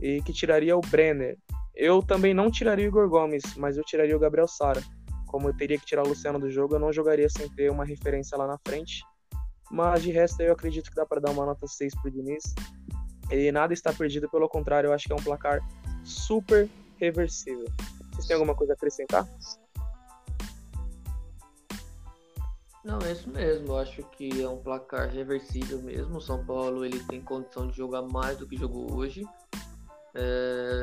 [0.00, 1.38] E que tiraria o Brenner.
[1.74, 4.82] Eu também não tiraria o Igor Gomes, mas eu tiraria o Gabriel Sara.
[5.26, 7.84] Como eu teria que tirar o Luciano do jogo, eu não jogaria sem ter uma
[7.84, 9.02] referência lá na frente.
[9.70, 12.42] Mas de resto, eu acredito que dá para dar uma nota 6 pro Diniz.
[13.30, 15.60] E nada está perdido, pelo contrário, eu acho que é um placar
[16.04, 17.64] super reversível.
[18.12, 19.26] Vocês têm alguma coisa a acrescentar?
[22.84, 23.68] Não, é isso mesmo.
[23.68, 26.16] Eu acho que é um placar reversível mesmo.
[26.16, 29.24] O São Paulo ele tem condição de jogar mais do que jogou hoje.
[30.14, 30.82] É...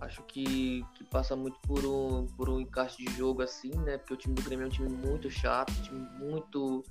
[0.00, 3.96] Acho que, que passa muito por um, por um encaixe de jogo assim, né?
[3.96, 6.84] Porque o time do Grêmio é um time muito chato, um time muito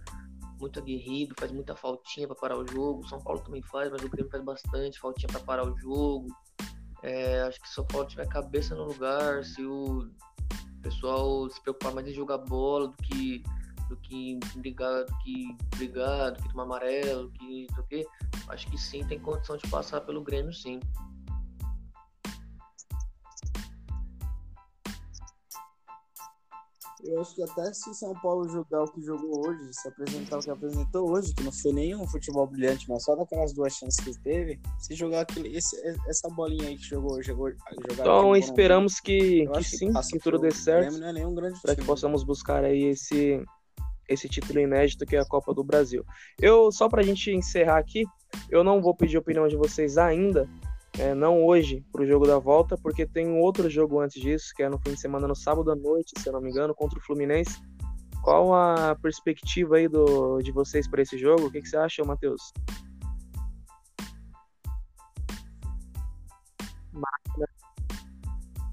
[0.59, 3.01] muito aguerrido, faz muita faltinha para parar o jogo.
[3.01, 6.27] O São Paulo também faz, mas o Grêmio faz bastante faltinha para parar o jogo.
[7.03, 10.09] É, acho que se o São Paulo tiver cabeça no lugar, se o
[10.81, 13.43] pessoal se preocupar mais em jogar bola do que
[13.89, 18.05] do que brigar, do que brigar, do que tomar amarelo, do que, do que
[18.49, 20.79] acho que sim tem condição de passar pelo Grêmio sim.
[27.05, 30.37] Eu acho que até se o São Paulo jogar o que jogou hoje, se apresentar
[30.37, 33.99] o que apresentou hoje, que não foi nenhum futebol brilhante, mas só daquelas duas chances
[33.99, 35.75] que teve, se jogar aquele, esse,
[36.07, 37.51] essa bolinha aí que jogou hoje, jogou,
[37.91, 42.85] Então esperamos que, que sim, que tudo dê certo, é para que possamos buscar aí
[42.85, 43.43] esse,
[44.07, 46.05] esse título inédito que é a Copa do Brasil.
[46.41, 48.05] Eu, só para a gente encerrar aqui,
[48.49, 50.49] eu não vou pedir opinião de vocês ainda,
[50.99, 54.61] é, não hoje para o jogo da volta, porque tem outro jogo antes disso, que
[54.61, 56.99] é no fim de semana, no sábado à noite, se eu não me engano, contra
[56.99, 57.59] o Fluminense.
[58.23, 61.47] Qual a perspectiva aí do, de vocês para esse jogo?
[61.47, 62.53] O que, que você acha, Matheus?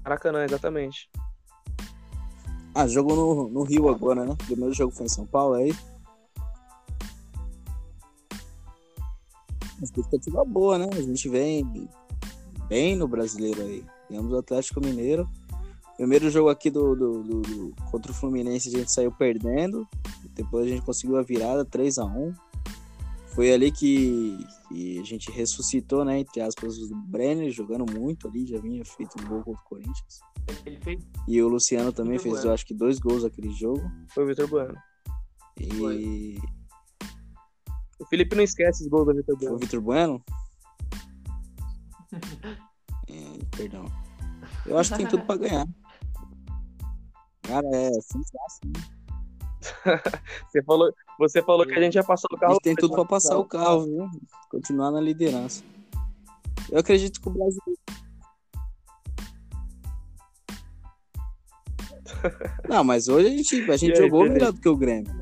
[0.03, 1.09] Maracanã, exatamente.
[2.73, 4.31] Ah, jogo no, no Rio agora, né?
[4.31, 5.73] O primeiro jogo foi em São Paulo, aí.
[9.81, 10.87] Expectativa boa, né?
[10.93, 11.89] A gente vem
[12.69, 13.83] bem no brasileiro aí.
[14.09, 15.27] Ganhamos o Atlético Mineiro.
[15.97, 19.87] Primeiro jogo aqui do, do, do, do, contra o Fluminense a gente saiu perdendo.
[20.33, 22.33] Depois a gente conseguiu a virada 3 a 1
[23.33, 26.19] Foi ali que, que a gente ressuscitou, né?
[26.19, 30.19] Entre aspas, o Brenner jogando muito ali, já vinha feito um gol contra o Corinthians.
[31.27, 32.49] E o Luciano também fez, bueno.
[32.49, 33.81] eu acho que, dois gols naquele jogo.
[34.09, 34.75] Foi o Vitor Bueno.
[35.57, 35.67] E.
[35.75, 36.37] Foi.
[37.99, 39.49] O Felipe não esquece os gols do Vitor Bueno.
[39.49, 40.25] Foi o Vitor Bueno?
[43.07, 43.85] é, perdão.
[44.65, 45.65] Eu acho que tem tudo pra ganhar.
[47.43, 48.71] Cara, é sensação.
[50.49, 52.51] você falou, você falou que a gente ia passar o carro.
[52.51, 54.09] A gente tem tudo pra passar o carro, viu?
[54.49, 55.63] Continuar na liderança.
[56.71, 57.61] Eu acredito que o Brasil.
[62.67, 65.13] Não, mas hoje a gente, a gente jogou melhor do que o Grêmio.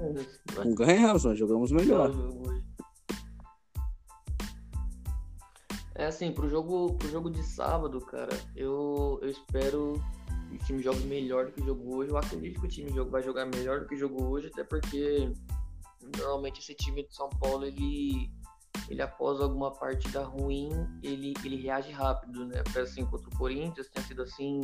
[0.64, 2.12] Não ganhamos, nós jogamos melhor.
[5.96, 10.02] É assim, pro jogo, pro jogo de sábado, cara, eu, eu espero
[10.50, 12.12] que o time jogue melhor do que jogou hoje.
[12.12, 15.30] Eu acredito que o time vai jogar melhor do que jogou hoje, até porque
[16.18, 18.32] normalmente esse time de São Paulo, ele,
[18.90, 20.70] ele após alguma partida ruim,
[21.04, 22.64] ele, ele reage rápido, né?
[22.82, 24.62] Assim, contra o Corinthians tinha sido assim,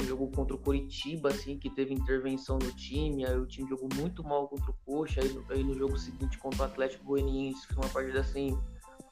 [0.00, 3.88] um jogo contra o Coritiba, assim, que teve intervenção no time, aí o time jogou
[3.94, 7.76] muito mal contra o Coxa, aí, aí no jogo seguinte contra o Atlético Goianiense, foi
[7.76, 8.58] uma partida assim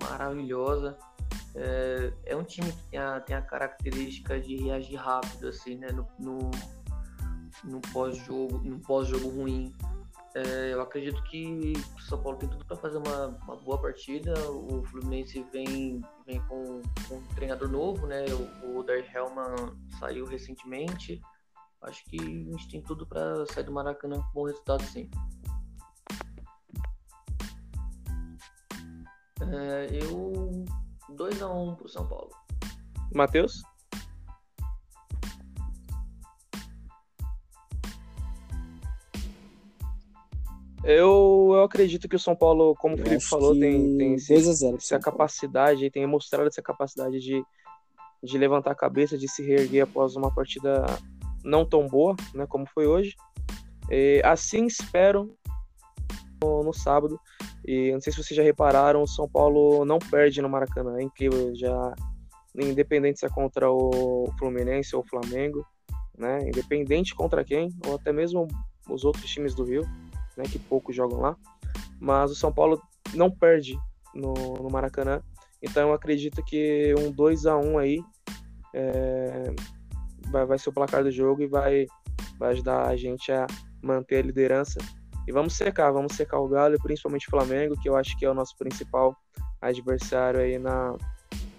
[0.03, 0.97] maravilhosa.
[1.55, 5.89] É, é um time que tem a, tem a característica de reagir rápido, assim, né?
[5.89, 6.51] No, no,
[7.65, 9.75] no pós-jogo, no pós-jogo ruim.
[10.35, 14.33] É, eu acredito que o São Paulo tem tudo para fazer uma, uma, boa partida.
[14.51, 18.25] O Fluminense vem, vem com, com um treinador novo, né?
[18.63, 21.21] O, o Dar Hellman saiu recentemente.
[21.83, 25.11] Acho que a gente tem tudo para sair do Maracanã com um bom resultado, sim.
[29.41, 30.65] É, eu
[31.17, 32.31] 2x1 pro São Paulo.
[33.13, 33.63] Matheus?
[40.83, 44.99] Eu, eu acredito que o São Paulo, como o Felipe falou, tem, tem esse, essa
[44.99, 47.43] capacidade, tem mostrado essa capacidade de,
[48.23, 50.85] de levantar a cabeça, de se reerguer após uma partida
[51.45, 53.15] não tão boa, né, como foi hoje.
[53.91, 55.37] E, assim espero
[56.43, 57.21] no, no sábado.
[57.67, 60.97] E não sei se vocês já repararam, o São Paulo não perde no Maracanã.
[60.99, 61.95] É incrível, já
[62.57, 65.65] independente se é contra o Fluminense ou o Flamengo,
[66.17, 66.39] né?
[66.49, 68.49] Independente contra quem, ou até mesmo
[68.89, 69.83] os outros times do Rio,
[70.41, 70.49] né?
[70.51, 71.37] Que poucos jogam lá.
[72.01, 72.81] Mas o São Paulo
[73.15, 73.79] não perde
[74.15, 75.23] no, no Maracanã.
[75.63, 78.03] Então eu acredito que um 2 a 1 aí
[78.75, 79.55] é,
[80.31, 81.87] vai, vai ser o placar do jogo e vai,
[82.39, 83.47] vai ajudar a gente a
[83.83, 84.79] manter a liderança
[85.27, 88.31] e vamos secar, vamos secar o Galo, principalmente o Flamengo, que eu acho que é
[88.31, 89.17] o nosso principal
[89.61, 90.97] adversário aí na,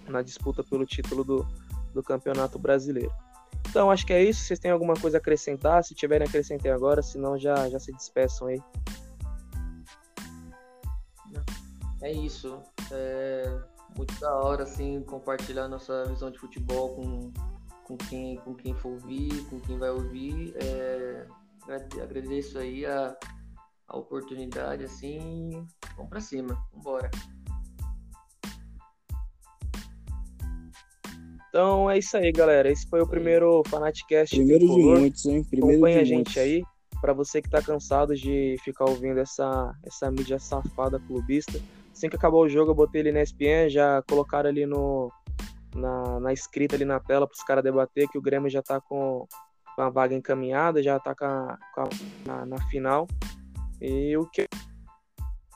[0.08, 1.46] na disputa pelo título do,
[1.94, 3.10] do Campeonato Brasileiro.
[3.72, 4.44] Então, acho que é isso.
[4.44, 5.82] Vocês têm alguma coisa a acrescentar?
[5.82, 8.62] Se tiverem, acrescentem agora, senão já, já se despeçam aí.
[12.02, 12.60] É isso.
[12.90, 13.60] É
[13.96, 17.32] muito da hora, assim, compartilhar nossa visão de futebol com,
[17.84, 20.54] com, quem, com quem for ouvir, com quem vai ouvir.
[20.62, 21.26] É,
[22.02, 23.16] agradeço aí a,
[23.88, 25.66] a oportunidade, assim.
[25.96, 26.62] Vamos pra cima.
[26.74, 27.10] Vambora.
[31.52, 32.70] Então é isso aí, galera.
[32.70, 34.34] Esse foi o primeiro Fanaticast.
[34.34, 35.44] Primeiro de muitos, hein?
[35.44, 36.36] Primeiro Acompanha a gente muitos.
[36.38, 36.62] aí.
[36.98, 41.60] Para você que tá cansado de ficar ouvindo essa, essa mídia safada clubista.
[41.92, 45.12] Assim que acabou o jogo, eu botei ele na ESPN, já colocaram ali no,
[45.74, 48.80] na, na escrita ali na tela para os caras debater que o Grêmio já tá
[48.80, 49.26] com,
[49.76, 51.88] com a vaga encaminhada, já tá com a, com a-
[52.26, 53.06] na, na final.
[53.78, 54.48] E o que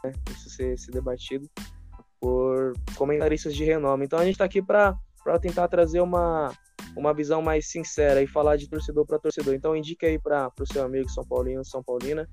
[0.04, 1.48] né, isso ser, ser debatido
[2.20, 4.04] por comentaristas de renome.
[4.04, 4.94] Então a gente tá aqui para
[5.38, 6.52] tentar trazer uma,
[6.96, 9.54] uma visão mais sincera e falar de torcedor para torcedor.
[9.54, 12.28] Então indica aí para o seu amigo São Paulino, São Paulina.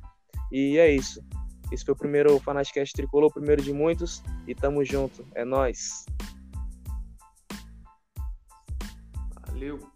[0.52, 1.24] E é isso.
[1.72, 4.22] Esse foi o primeiro Fanaticast Tricolor, o primeiro de muitos.
[4.48, 5.26] E tamo junto.
[5.34, 6.06] É nóis.
[9.48, 9.93] Valeu.